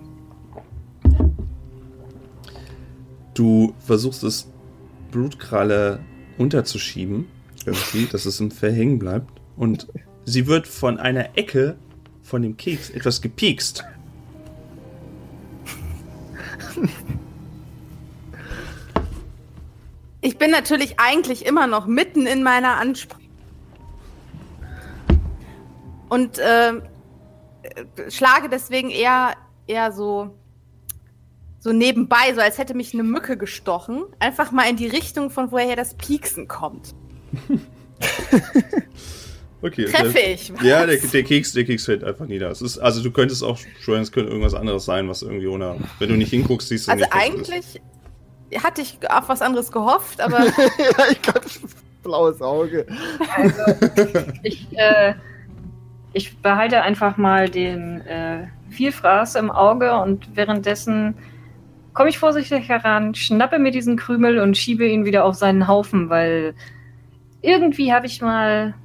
Du 3.33 3.73
versuchst 3.79 4.23
es 4.23 4.47
Blutkralle 5.11 5.99
unterzuschieben, 6.37 7.25
irgendwie, 7.65 8.05
dass 8.05 8.25
es 8.25 8.39
im 8.39 8.51
Verhängen 8.51 8.99
bleibt. 8.99 9.41
Und 9.55 9.87
sie 10.25 10.47
wird 10.47 10.67
von 10.67 10.99
einer 10.99 11.37
Ecke 11.37 11.77
von 12.21 12.41
dem 12.41 12.57
Keks 12.57 12.89
etwas 12.89 13.21
gepiekst. 13.21 13.83
bin 20.45 20.51
natürlich 20.51 20.99
eigentlich 20.99 21.43
immer 21.43 21.65
noch 21.65 21.87
mitten 21.87 22.27
in 22.27 22.43
meiner 22.43 22.77
Ansprache. 22.77 23.19
Und 26.07 26.37
äh, 26.37 26.73
schlage 28.09 28.47
deswegen 28.47 28.91
eher, 28.91 29.33
eher 29.65 29.91
so, 29.91 30.37
so 31.57 31.73
nebenbei, 31.73 32.31
so 32.35 32.41
als 32.41 32.59
hätte 32.59 32.75
mich 32.75 32.93
eine 32.93 33.01
Mücke 33.01 33.37
gestochen. 33.37 34.03
Einfach 34.19 34.51
mal 34.51 34.69
in 34.69 34.75
die 34.75 34.85
Richtung, 34.85 35.31
von 35.31 35.51
woher 35.51 35.75
das 35.75 35.95
Pieksen 35.95 36.47
kommt. 36.47 36.93
Okay. 39.61 39.85
Treffe 39.85 40.19
ich. 40.19 40.49
Ja, 40.61 40.85
der, 40.85 40.97
der 40.97 41.23
Keks, 41.23 41.53
der 41.53 41.63
Keks 41.63 41.85
fällt 41.85 42.03
einfach 42.03 42.27
nieder. 42.27 42.51
Es 42.51 42.61
ist, 42.61 42.77
also 42.77 43.01
du 43.01 43.09
könntest 43.09 43.43
auch 43.43 43.57
schwören, 43.79 44.01
es 44.03 44.11
könnte 44.11 44.29
irgendwas 44.29 44.53
anderes 44.53 44.85
sein, 44.85 45.09
was 45.09 45.23
irgendwie 45.23 45.47
ohne. 45.47 45.77
Wenn 45.97 46.09
du 46.09 46.17
nicht 46.17 46.29
hinguckst, 46.29 46.67
siehst 46.67 46.87
du 46.87 46.91
Also 46.91 47.03
nicht. 47.03 47.15
was 47.15 47.23
ist. 47.23 47.33
eigentlich 47.33 47.81
hatte 48.63 48.81
ich 48.81 48.99
auf 49.09 49.29
was 49.29 49.41
anderes 49.41 49.71
gehofft, 49.71 50.21
aber 50.21 50.39
ja, 50.45 51.05
ich 51.11 51.21
kann 51.21 51.41
blaues 52.03 52.41
Auge. 52.41 52.85
Also, 53.35 53.61
ich, 54.43 54.67
äh, 54.77 55.15
ich 56.13 56.37
behalte 56.37 56.81
einfach 56.81 57.17
mal 57.17 57.49
den 57.49 58.01
äh, 58.01 58.47
Vielfraß 58.69 59.35
im 59.35 59.51
Auge 59.51 59.97
und 59.99 60.35
währenddessen 60.35 61.15
komme 61.93 62.09
ich 62.09 62.19
vorsichtig 62.19 62.69
heran, 62.69 63.15
schnappe 63.15 63.57
mir 63.57 63.71
diesen 63.71 63.97
Krümel 63.97 64.39
und 64.39 64.57
schiebe 64.57 64.85
ihn 64.85 65.05
wieder 65.05 65.25
auf 65.25 65.35
seinen 65.35 65.67
Haufen, 65.67 66.09
weil 66.09 66.53
irgendwie 67.41 67.93
habe 67.93 68.05
ich 68.05 68.21
mal. 68.21 68.75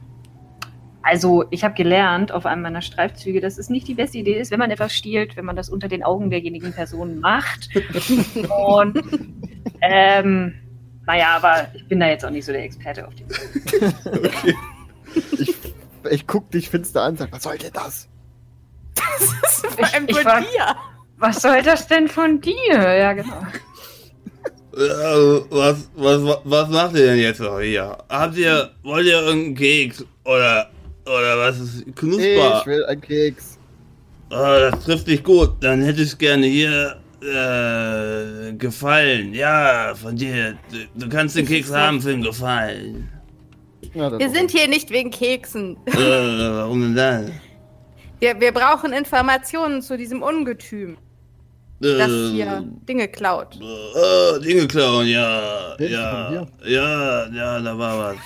Also, 1.03 1.45
ich 1.51 1.65
habe 1.65 1.75
gelernt 1.75 2.31
auf 2.31 2.45
einem 2.45 2.63
meiner 2.63 2.83
Streifzüge, 2.83 3.41
dass 3.41 3.57
es 3.59 3.71
nicht 3.71 3.89
die 3.89 3.95
beste 3.95 4.19
Idee 4.19 4.39
ist, 4.39 4.51
wenn 4.51 4.59
man 4.59 4.71
etwas 4.71 4.93
stiehlt, 4.95 5.37
wenn 5.37 5.47
man 5.47 5.57
das 5.57 5.71
unter 5.71 5.89
den 5.89 6.03
Augen 6.03 6.29
derjenigen 6.31 6.73
Person 6.73 7.21
macht. 7.21 7.69
Und, 8.69 9.03
ähm, 9.81 10.55
naja, 11.07 11.37
aber 11.37 11.69
ich 11.75 11.87
bin 11.89 12.01
da 12.01 12.09
jetzt 12.09 12.25
auch 12.25 12.31
nicht 12.31 12.45
so 12.45 12.53
der 12.53 12.65
Experte 12.65 13.07
auf 13.07 13.15
dem 13.15 13.27
Okay. 14.07 14.55
Ich, 15.39 15.55
ich 16.09 16.27
guck 16.27 16.51
dich 16.53 16.71
finster 16.71 17.03
an 17.03 17.11
und 17.13 17.19
sag, 17.19 17.33
was 17.33 17.43
soll 17.43 17.59
denn 17.59 17.73
das? 17.73 18.09
das 18.95 19.23
ist 19.23 19.67
vor 19.75 19.93
allem 19.93 20.05
ich 20.07 20.15
nur 20.15 20.25
war- 20.25 20.41
dir. 20.41 20.77
Was 21.19 21.43
soll 21.43 21.63
das 21.63 21.87
denn 21.89 22.07
von 22.09 22.41
dir? 22.41 22.55
Ja, 22.73 23.13
genau. 23.13 23.43
Äh, 24.73 25.41
was, 25.51 25.91
was, 25.97 26.39
was 26.45 26.69
macht 26.69 26.95
ihr 26.95 27.07
denn 27.07 27.19
jetzt 27.19 27.41
noch 27.41 27.59
hier? 27.61 27.99
Habt 28.09 28.37
ihr, 28.37 28.71
wollt 28.85 29.05
ihr 29.07 29.21
irgendeinen 29.21 29.55
Keks? 29.57 30.05
Oder, 30.25 30.71
oder 31.19 31.39
was 31.39 31.59
ist 31.61 31.97
knusper? 31.97 32.61
Ich 32.61 32.67
will 32.67 32.85
einen 32.87 33.01
Keks. 33.01 33.59
Ah, 34.31 34.71
das 34.71 34.85
trifft 34.85 35.07
dich 35.09 35.23
gut. 35.25 35.51
Dann 35.61 35.83
hätte 35.83 36.03
ich 36.03 36.17
gerne 36.17 36.47
hier 36.47 36.97
äh, 37.23 38.53
Gefallen. 38.55 39.35
Ja, 39.35 39.93
von 39.95 40.17
dir. 40.17 40.57
Du, 40.71 40.79
du 41.07 41.09
kannst 41.09 41.37
den 41.37 41.47
Keks 41.47 41.73
haben 41.73 42.01
für 42.01 42.11
den 42.11 42.23
Gefallen. 42.23 43.09
Ja, 43.95 44.17
Wir 44.19 44.31
sind 44.31 44.51
hier 44.53 44.69
nicht 44.69 44.91
wegen 44.91 45.11
Keksen. 45.11 45.77
Äh, 45.87 45.97
warum 45.97 46.81
denn 46.81 46.95
dann? 46.95 47.41
Wir, 48.21 48.39
wir 48.39 48.53
brauchen 48.53 48.93
Informationen 48.93 49.83
zu 49.83 49.97
diesem 49.97 50.23
Ungetüm, 50.23 50.99
das 51.81 52.11
Äh, 52.11 52.31
hier 52.33 52.65
Dinge 52.89 53.09
klaut. 53.09 53.59
Oh, 53.61 54.39
Dinge 54.39 54.69
klauen, 54.69 55.07
ja. 55.09 55.75
Ja, 55.79 56.47
ja, 56.65 57.27
ja, 57.33 57.61
da 57.61 57.79
war 57.79 57.99
was. 57.99 58.17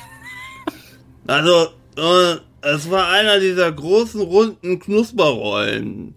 Also, 1.29 1.69
äh, 1.97 2.37
es 2.63 2.91
war 2.91 3.09
einer 3.09 3.41
dieser 3.41 3.71
großen, 3.71 4.21
runden 4.21 4.79
Knusperrollen. 4.79 6.15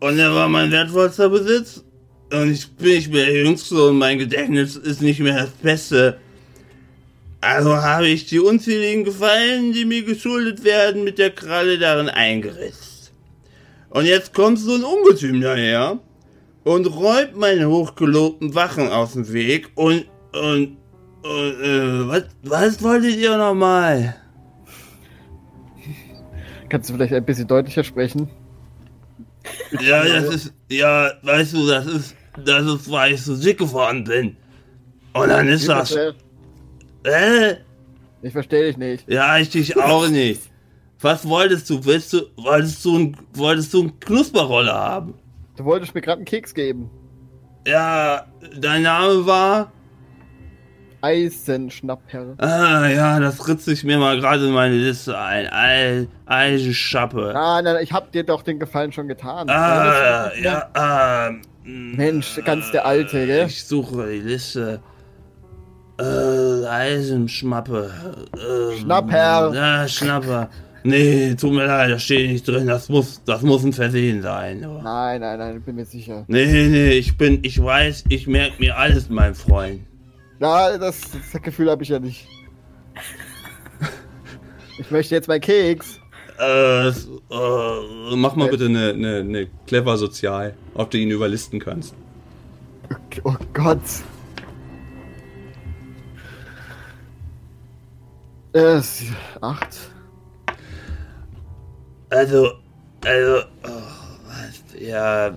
Und 0.00 0.18
er 0.18 0.34
war 0.34 0.48
mein 0.48 0.70
wertvollster 0.70 1.28
Besitz. 1.28 1.84
Und 2.32 2.50
ich 2.50 2.70
bin 2.72 2.88
nicht 2.88 3.12
mehr 3.12 3.26
der 3.26 3.44
Jüngste 3.44 3.88
und 3.88 3.98
mein 3.98 4.18
Gedächtnis 4.18 4.76
ist 4.76 5.00
nicht 5.00 5.20
mehr 5.20 5.42
das 5.42 5.50
Beste. 5.50 6.18
Also 7.40 7.76
habe 7.76 8.08
ich 8.08 8.26
die 8.26 8.40
unzähligen 8.40 9.04
Gefallen, 9.04 9.72
die 9.72 9.84
mir 9.84 10.02
geschuldet 10.02 10.64
werden, 10.64 11.04
mit 11.04 11.18
der 11.18 11.30
Kralle 11.30 11.78
darin 11.78 12.08
eingeritzt. 12.08 13.12
Und 13.90 14.06
jetzt 14.06 14.34
kommt 14.34 14.58
so 14.58 14.74
ein 14.74 14.82
Ungetüm 14.82 15.40
daher 15.40 16.00
und 16.64 16.86
räumt 16.86 17.36
meine 17.36 17.68
hochgelobten 17.68 18.54
Wachen 18.54 18.88
aus 18.88 19.12
dem 19.12 19.32
Weg 19.32 19.70
und, 19.76 20.06
und, 20.32 20.76
und 21.22 21.60
äh, 21.62 22.08
was, 22.08 22.24
was 22.42 22.82
wolltet 22.82 23.16
ihr 23.16 23.36
nochmal? 23.36 24.16
Kannst 26.68 26.90
du 26.90 26.94
vielleicht 26.94 27.12
ein 27.12 27.24
bisschen 27.24 27.46
deutlicher 27.46 27.84
sprechen? 27.84 28.28
Ja, 29.80 30.04
das 30.04 30.34
ist, 30.34 30.54
ja, 30.70 31.12
weißt 31.22 31.54
du, 31.54 31.66
das 31.66 31.86
ist, 31.86 32.16
das 32.44 32.64
ist, 32.66 32.90
weil 32.90 33.12
ich 33.12 33.22
so 33.22 33.36
dick 33.36 33.58
geworden 33.58 34.04
bin. 34.04 34.36
Und 35.12 35.28
dann 35.28 35.48
ist 35.48 35.68
das, 35.68 35.94
äh, 37.04 37.56
ich 38.22 38.32
verstehe 38.32 38.66
dich 38.66 38.76
nicht. 38.76 39.08
ja, 39.08 39.38
ich 39.38 39.50
dich 39.50 39.76
auch 39.76 40.08
nicht. 40.08 40.42
Was 41.00 41.28
wolltest 41.28 41.70
du? 41.70 41.84
Willst 41.84 42.12
du, 42.12 42.22
wolltest 42.36 42.84
du, 42.84 42.98
ein, 42.98 43.16
wolltest 43.34 43.72
du 43.72 43.82
einen 43.82 44.00
Knusperrolle 44.00 44.72
haben? 44.72 45.14
Du 45.56 45.64
wolltest 45.64 45.94
mir 45.94 46.00
gerade 46.00 46.18
einen 46.18 46.24
Keks 46.24 46.52
geben. 46.54 46.90
Ja, 47.66 48.26
dein 48.58 48.82
Name 48.82 49.26
war? 49.26 49.72
Eisenschnappherr. 51.06 52.34
Ah, 52.38 52.88
ja, 52.88 53.20
das 53.20 53.46
ritze 53.46 53.72
ich 53.72 53.84
mir 53.84 53.98
mal 53.98 54.18
gerade 54.18 54.46
in 54.46 54.52
meine 54.52 54.74
Liste 54.74 55.16
ein. 55.16 55.46
Ei, 55.52 56.08
Eisenschappe. 56.26 57.30
Nein, 57.32 57.64
nein, 57.64 57.76
ich 57.80 57.92
hab 57.92 58.10
dir 58.10 58.24
doch 58.24 58.42
den 58.42 58.58
Gefallen 58.58 58.90
schon 58.90 59.06
getan. 59.06 59.48
Ah, 59.48 60.30
ja, 60.42 61.28
ähm. 61.28 61.42
Mensch, 61.64 62.40
ganz 62.44 62.70
der 62.72 62.86
Alte, 62.86 63.26
gell? 63.26 63.46
Ich 63.46 63.64
suche 63.64 64.08
die 64.10 64.20
Liste. 64.20 64.80
Äh, 66.00 66.66
Eisenschmappe. 66.66 67.90
Äh, 68.34 68.80
Schnappherr. 68.80 69.52
Ja, 69.54 69.88
Schnapper. 69.88 70.50
Nee, 70.82 71.34
tut 71.34 71.52
mir 71.52 71.66
leid, 71.66 71.90
da 71.90 71.98
steht 71.98 72.30
nicht 72.30 72.46
drin. 72.46 72.66
Das 72.66 72.88
muss, 72.88 73.22
das 73.24 73.42
muss 73.42 73.64
ein 73.64 73.72
Versehen 73.72 74.22
sein. 74.22 74.60
Nein, 74.60 75.20
nein, 75.20 75.38
nein, 75.38 75.56
ich 75.58 75.64
bin 75.64 75.76
mir 75.76 75.84
sicher. 75.84 76.24
Nee, 76.28 76.68
nee, 76.68 76.90
ich 76.90 77.16
bin, 77.16 77.40
ich 77.42 77.62
weiß, 77.62 78.04
ich 78.08 78.26
merke 78.26 78.60
mir 78.60 78.76
alles, 78.76 79.08
mein 79.08 79.34
Freund. 79.34 79.80
Na, 80.38 80.76
das, 80.76 81.00
das 81.32 81.42
Gefühl 81.42 81.70
habe 81.70 81.82
ich 81.82 81.88
ja 81.88 81.98
nicht. 81.98 82.28
Ich 84.78 84.90
möchte 84.90 85.14
jetzt 85.14 85.28
meinen 85.28 85.40
Keks. 85.40 85.98
Äh, 86.38 86.88
äh, 86.88 86.92
mach 88.14 88.36
mal 88.36 88.48
bitte 88.48 88.66
eine, 88.66 88.90
eine, 88.90 89.16
eine 89.20 89.46
clever 89.66 89.96
Sozial, 89.96 90.54
ob 90.74 90.90
du 90.90 90.98
ihn 90.98 91.10
überlisten 91.10 91.60
kannst. 91.60 91.94
Oh 93.24 93.34
Gott. 93.54 93.80
Äh, 98.52 98.80
acht. 99.40 99.78
Also, 102.10 102.52
also, 103.04 103.44
oh, 103.64 103.82
was, 104.26 104.80
ja, 104.80 105.36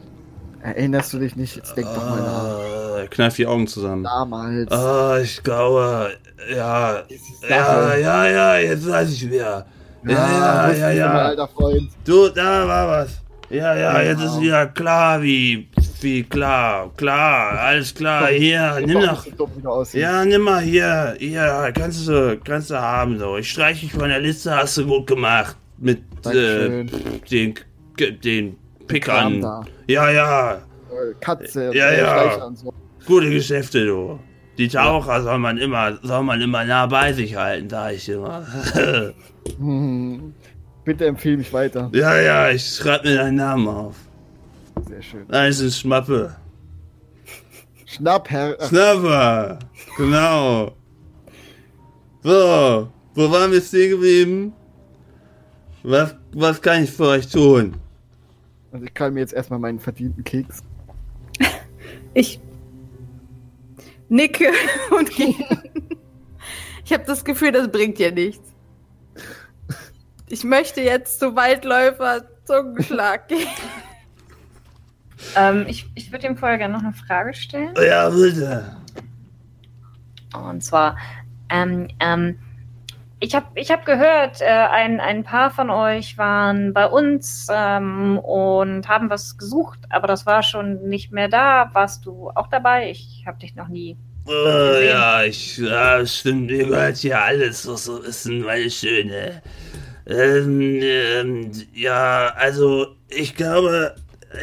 Erinnerst 0.61 1.13
du 1.13 1.19
dich 1.19 1.35
nicht? 1.35 1.55
Jetzt 1.55 1.75
denk 1.75 1.87
doch 1.87 2.03
mal 2.09 2.21
nach. 2.21 3.03
äh, 3.03 3.07
kneif 3.07 3.35
die 3.35 3.47
Augen 3.47 3.67
zusammen. 3.67 4.03
Damals. 4.03 4.71
Ah, 4.71 5.19
ich 5.21 5.41
glaube, 5.43 6.11
ja, 6.53 7.03
ja, 7.49 7.95
ja, 7.95 8.27
ja, 8.27 8.57
jetzt 8.57 8.87
weiß 8.89 9.11
ich 9.13 9.29
wieder. 9.29 9.65
Ja, 10.05 10.11
ja, 10.11 10.71
ja, 10.71 10.71
ich 10.71 10.77
immer, 10.79 10.93
ja. 10.95 11.11
alter 11.25 11.47
Freund. 11.47 11.89
Du, 12.05 12.29
da 12.29 12.67
war 12.67 12.87
was. 12.87 13.21
Ja, 13.49 13.75
ja, 13.75 14.01
jetzt 14.01 14.19
Genau. 14.19 14.33
ist 14.35 14.41
wieder 14.41 14.67
klar, 14.67 15.21
wie, 15.23 15.67
wie 16.01 16.23
klar, 16.23 16.91
klar, 16.95 17.57
alles 17.59 17.93
klar, 17.95 18.27
hier, 18.27 18.79
nimm 18.85 19.01
doch. 19.01 19.25
Ja, 19.93 20.23
nimm 20.23 20.41
mal 20.43 20.61
hier, 20.61 21.15
hier, 21.17 21.71
kannst 21.75 22.07
du, 22.07 22.37
kannst 22.43 22.69
du 22.69 22.79
haben, 22.79 23.17
so. 23.17 23.37
Ich 23.37 23.49
streiche 23.49 23.87
dich 23.87 23.93
von 23.93 24.07
der 24.07 24.19
Liste, 24.19 24.55
hast 24.55 24.77
du 24.77 24.85
gut 24.85 25.07
gemacht. 25.07 25.55
Mit, 25.79 26.01
äh, 26.27 26.85
den, 27.31 27.55
den 28.23 28.57
Kram 28.99 29.33
Pickern. 29.33 29.41
da. 29.41 29.63
Ja, 29.87 30.09
ja, 30.09 30.53
Äh, 30.55 31.13
Katze, 31.21 31.71
Ja, 31.73 31.87
äh, 31.89 32.01
ja. 32.01 32.45
Und 32.45 32.57
so. 32.57 32.73
gute 33.05 33.29
Geschäfte, 33.29 33.85
du. 33.85 34.19
Die 34.57 34.67
Taucher 34.67 35.21
soll 35.23 35.37
man 35.37 35.57
immer, 35.57 35.97
soll 36.03 36.23
man 36.23 36.41
immer 36.41 36.65
nah 36.65 36.85
bei 36.87 37.13
sich 37.13 37.35
halten, 37.35 37.69
sag 37.69 37.93
ich 37.93 38.09
immer. 38.09 38.45
Hm. 39.57 40.33
Bitte 40.83 41.05
empfehle 41.07 41.37
mich 41.37 41.51
weiter. 41.53 41.89
ja, 41.93 42.19
ja, 42.19 42.49
ich 42.51 42.65
schreib 42.65 43.03
mir 43.03 43.15
deinen 43.15 43.35
Namen 43.37 43.67
auf. 43.67 43.95
Sehr 44.87 45.01
schön. 45.01 45.25
Das 45.27 45.59
ist 45.59 45.79
Schmappe. 45.79 46.35
Schnapp, 47.85 48.29
Herr. 48.29 48.55
Ach, 48.59 48.67
Snapper, 48.67 49.59
genau. 49.97 50.71
So, 52.21 52.89
wo 53.15 53.31
waren 53.31 53.51
wir 53.51 53.61
stehen 53.61 53.91
geblieben? 53.91 54.53
Was, 55.83 56.15
was 56.33 56.61
kann 56.61 56.83
ich 56.83 56.91
für 56.91 57.07
euch 57.07 57.27
tun? 57.27 57.75
Also 58.71 58.85
ich 58.85 58.93
kann 58.93 59.13
mir 59.13 59.21
jetzt 59.21 59.33
erstmal 59.33 59.59
meinen 59.59 59.79
verdienten 59.79 60.23
Keks. 60.23 60.63
Ich 62.13 62.39
nicke 64.09 64.51
und 64.97 65.09
gehe. 65.09 65.35
Ich 66.85 66.93
habe 66.93 67.03
das 67.05 67.23
Gefühl, 67.23 67.51
das 67.51 67.71
bringt 67.71 67.99
dir 67.99 68.11
nichts. 68.11 68.53
Ich 70.27 70.43
möchte 70.43 70.81
jetzt 70.81 71.19
zu 71.19 71.35
Waldläufer 71.35 72.27
Zungenschlag 72.45 73.27
gehen. 73.27 73.47
Ähm, 75.35 75.65
ich 75.67 75.89
ich 75.95 76.11
würde 76.11 76.27
ihm 76.27 76.37
vorher 76.37 76.57
gerne 76.57 76.75
noch 76.75 76.83
eine 76.83 76.93
Frage 76.93 77.33
stellen. 77.33 77.73
Ja, 77.75 78.09
bitte. 78.09 78.77
Und 80.33 80.63
zwar, 80.63 80.97
ähm, 81.49 81.87
ähm, 81.99 82.39
ich 83.19 83.35
habe 83.35 83.47
ich 83.55 83.69
hab 83.69 83.85
gehört, 83.85 84.41
äh, 84.41 84.45
ein, 84.45 84.99
ein 84.99 85.23
paar 85.23 85.51
von 85.51 85.69
euch 85.69 86.17
waren 86.17 86.73
bei 86.73 86.87
uns 86.87 87.47
ähm, 87.51 88.17
und 88.19 88.87
haben 88.87 89.09
was 89.09 89.37
gesucht, 89.37 89.79
aber 89.89 90.07
das 90.07 90.25
war 90.25 90.41
schon 90.41 90.87
nicht 90.87 91.11
mehr 91.11 91.27
da. 91.27 91.69
Warst 91.73 92.05
du 92.05 92.29
auch 92.35 92.47
dabei? 92.47 92.89
Ich 92.91 93.23
habe 93.27 93.39
dich 93.39 93.55
noch 93.55 93.67
nie. 93.67 93.97
Oh, 94.25 94.79
ja, 94.79 95.23
ich, 95.23 95.57
ja, 95.57 96.05
stimmt, 96.05 96.51
mir 96.51 96.65
gehört 96.65 96.97
hier 96.97 97.19
alles, 97.19 97.67
was 97.67 97.85
so 97.85 97.97
ist, 97.97 98.27
meine 98.27 98.69
Schöne. 98.69 99.41
Ähm, 100.05 100.79
ähm, 100.81 101.51
ja, 101.73 102.33
also, 102.35 102.87
ich 103.09 103.35
glaube, 103.35 103.95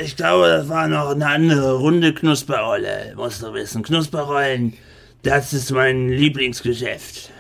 ich 0.03 0.17
glaube, 0.17 0.49
das 0.49 0.69
war 0.69 0.89
noch 0.89 1.11
eine 1.11 1.27
andere 1.27 1.75
Runde 1.79 2.13
Knusperrolle, 2.13 3.15
musst 3.17 3.43
du 3.43 3.55
wissen. 3.55 3.83
Knusperrollen, 3.83 4.75
das 5.23 5.53
ist 5.53 5.71
mein 5.71 6.09
Lieblingsgeschäft. 6.09 7.31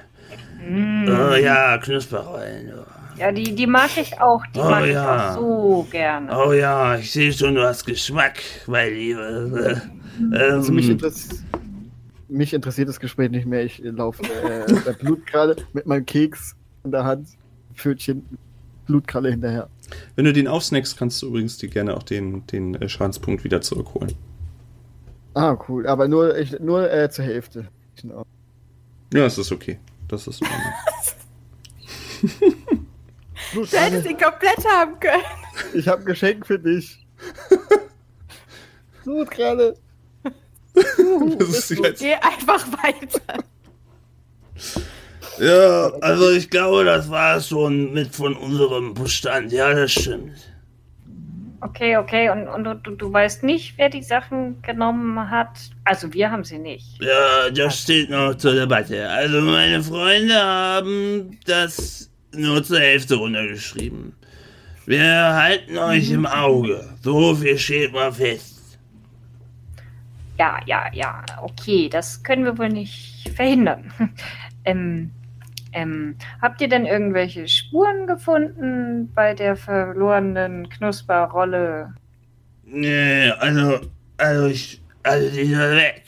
Mm. 0.68 1.08
Oh 1.08 1.34
ja, 1.34 1.78
Knusperrollen. 1.78 2.72
oh. 2.78 2.84
Ja, 3.18 3.32
die, 3.32 3.54
die 3.54 3.66
mag 3.66 3.90
ich 3.96 4.20
auch. 4.20 4.42
Die 4.54 4.58
Oh, 4.60 4.64
mag 4.64 4.86
ja. 4.86 4.90
ich 4.90 4.98
auch 4.98 5.40
so 5.40 5.86
gerne. 5.90 6.36
Oh 6.46 6.52
ja, 6.52 6.96
ich 6.98 7.10
sehe 7.12 7.32
schon, 7.32 7.54
du 7.54 7.62
hast 7.66 7.84
Geschmack, 7.86 8.42
mein 8.66 8.92
Lieber. 8.92 9.80
Ähm, 10.18 10.32
Also 10.32 10.72
mich, 10.72 10.88
interess 10.88 11.28
mich 12.28 12.52
interessiert 12.52 12.88
das 12.88 12.98
Gespräch 13.00 13.30
nicht 13.30 13.46
mehr. 13.46 13.64
Ich 13.64 13.78
laufe 13.84 14.22
äh, 14.24 14.66
bei 14.84 14.92
Blutkralle 14.92 15.56
mit 15.72 15.86
meinem 15.86 16.04
Keks 16.04 16.56
in 16.84 16.90
der 16.90 17.04
Hand. 17.04 17.28
Pfötchen, 17.74 18.24
Blutkralle 18.86 19.30
hinterher. 19.30 19.68
Wenn 20.16 20.24
du 20.24 20.32
den 20.32 20.48
aufsnackst, 20.48 20.98
kannst 20.98 21.22
du 21.22 21.28
übrigens 21.28 21.56
dir 21.58 21.68
gerne 21.68 21.96
auch 21.96 22.02
den, 22.02 22.46
den 22.48 22.74
äh, 22.74 22.88
Schadenspunkt 22.88 23.44
wieder 23.44 23.60
zurückholen. 23.60 24.12
Ah, 25.34 25.56
cool. 25.68 25.86
Aber 25.86 26.08
nur, 26.08 26.36
ich, 26.36 26.58
nur 26.58 26.90
äh, 26.90 27.08
zur 27.10 27.24
Hälfte. 27.24 27.68
Genau. 28.00 28.24
Ja, 29.14 29.20
das 29.20 29.38
ist 29.38 29.52
okay. 29.52 29.78
Das 30.08 30.26
ist 30.26 30.40
in 30.40 30.48
Ordnung. 30.48 30.72
Du 33.52 33.64
hättest 33.64 34.06
ihn 34.06 34.18
komplett 34.18 34.64
haben 34.68 34.98
können. 34.98 35.22
Ich 35.72 35.86
habe 35.86 36.02
ein 36.02 36.04
Geschenk 36.04 36.46
für 36.46 36.58
dich. 36.58 37.06
Ist 41.38 41.70
jetzt, 41.70 42.00
Geh 42.00 42.14
einfach 42.14 42.66
weiter. 42.72 43.44
ja, 45.38 45.86
also 46.00 46.30
ich 46.30 46.50
glaube, 46.50 46.84
das 46.84 47.08
war 47.08 47.40
schon 47.40 47.92
mit 47.94 48.14
von 48.14 48.36
unserem 48.36 48.92
Bestand. 48.94 49.52
Ja, 49.52 49.72
das 49.72 49.92
stimmt. 49.92 50.36
Okay, 51.60 51.96
okay. 51.96 52.30
Und, 52.30 52.48
und 52.48 52.64
du, 52.64 52.74
du, 52.74 52.90
du 52.92 53.12
weißt 53.12 53.42
nicht, 53.42 53.74
wer 53.78 53.88
die 53.88 54.02
Sachen 54.02 54.60
genommen 54.62 55.30
hat? 55.30 55.70
Also 55.84 56.12
wir 56.12 56.30
haben 56.30 56.44
sie 56.44 56.58
nicht. 56.58 57.02
Ja, 57.02 57.50
das 57.50 57.82
steht 57.82 58.10
noch 58.10 58.34
zur 58.34 58.54
Debatte. 58.54 59.08
Also 59.08 59.40
meine 59.40 59.82
Freunde 59.82 60.34
haben 60.34 61.38
das 61.46 62.10
nur 62.32 62.62
zur 62.62 62.80
Hälfte 62.80 63.16
runtergeschrieben. 63.16 64.14
Wir 64.84 65.34
halten 65.34 65.78
euch 65.78 66.10
im 66.10 66.26
Auge. 66.26 66.88
So 67.02 67.34
viel 67.34 67.58
steht 67.58 67.92
mal 67.92 68.12
fest. 68.12 68.78
Ja, 70.38 70.60
ja, 70.66 70.84
ja. 70.92 71.24
Okay, 71.42 71.88
das 71.88 72.22
können 72.22 72.44
wir 72.44 72.56
wohl 72.58 72.68
nicht 72.68 73.30
verhindern. 73.34 73.92
ähm, 74.64 75.10
ähm, 75.76 76.16
habt 76.40 76.60
ihr 76.62 76.68
denn 76.68 76.86
irgendwelche 76.86 77.46
Spuren 77.46 78.06
gefunden 78.06 79.12
bei 79.14 79.34
der 79.34 79.56
verlorenen 79.56 80.68
Knusperrolle? 80.70 81.94
Nee, 82.64 83.30
also, 83.38 83.80
also 84.16 84.46
ich, 84.46 84.82
also 85.02 85.30
die 85.30 85.52
war 85.56 85.70
weg. 85.76 86.02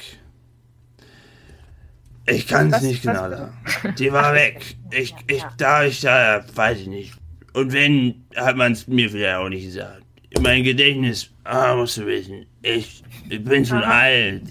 Ich 2.26 2.46
kann 2.46 2.72
es 2.72 2.82
nicht 2.82 3.02
genau 3.02 3.28
sagen. 3.30 3.52
Die 3.98 4.12
war 4.12 4.34
weg. 4.34 4.76
Ich, 4.90 5.14
ich, 5.28 5.40
Ja. 5.42 5.50
da 5.56 5.84
ich 5.84 6.00
da, 6.00 6.44
weiß 6.54 6.80
ich 6.80 6.86
nicht. 6.88 7.14
Und 7.54 7.72
wenn, 7.72 8.24
hat 8.36 8.56
man 8.56 8.72
es 8.72 8.86
mir 8.88 9.08
vielleicht 9.10 9.36
auch 9.36 9.48
nicht 9.48 9.64
gesagt. 9.66 10.02
Mein 10.40 10.62
Gedächtnis, 10.62 11.30
ah, 11.44 11.74
musst 11.74 11.96
du 11.96 12.06
wissen, 12.06 12.44
ich, 12.62 13.02
ich 13.30 13.42
bin 13.44 13.64
schon 13.64 13.82
Aha. 13.82 14.00
alt. 14.00 14.42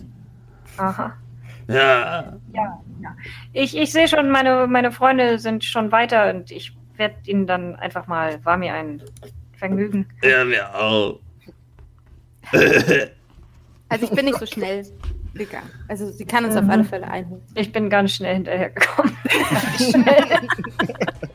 Aha. 0.78 1.14
Ja, 1.68 2.34
Ja, 2.54 2.82
ja. 3.02 3.16
Ich, 3.54 3.76
ich 3.76 3.92
sehe 3.92 4.08
schon, 4.08 4.30
meine, 4.30 4.68
meine 4.68 4.92
Freunde 4.92 5.40
sind 5.40 5.64
schon 5.64 5.92
weiter 5.92 6.30
und 6.34 6.52
ich 6.52 6.76
werde 6.96 7.16
ihnen 7.26 7.48
dann 7.48 7.76
einfach 7.76 8.08
mal, 8.08 8.44
war 8.44 8.58
mir 8.58 8.74
ein 8.74 9.02
Vergnügen. 9.58 10.08
ja, 10.22 10.44
mir 10.44 10.74
auch. 10.76 11.20
Also 13.90 14.06
ich 14.06 14.12
bin 14.12 14.26
nicht 14.26 14.38
so 14.38 14.46
schnell 14.46 14.86
gegangen. 15.34 15.70
Also 15.88 16.12
sie 16.12 16.26
kann 16.26 16.44
uns 16.44 16.58
auf 16.58 16.68
alle 16.68 16.84
Fälle 16.84 17.08
einholen. 17.08 17.42
Ich 17.56 17.72
bin 17.72 17.90
ganz 17.90 18.12
schnell 18.12 18.36
hinterhergekommen. 18.36 19.16
schnell. 19.78 20.48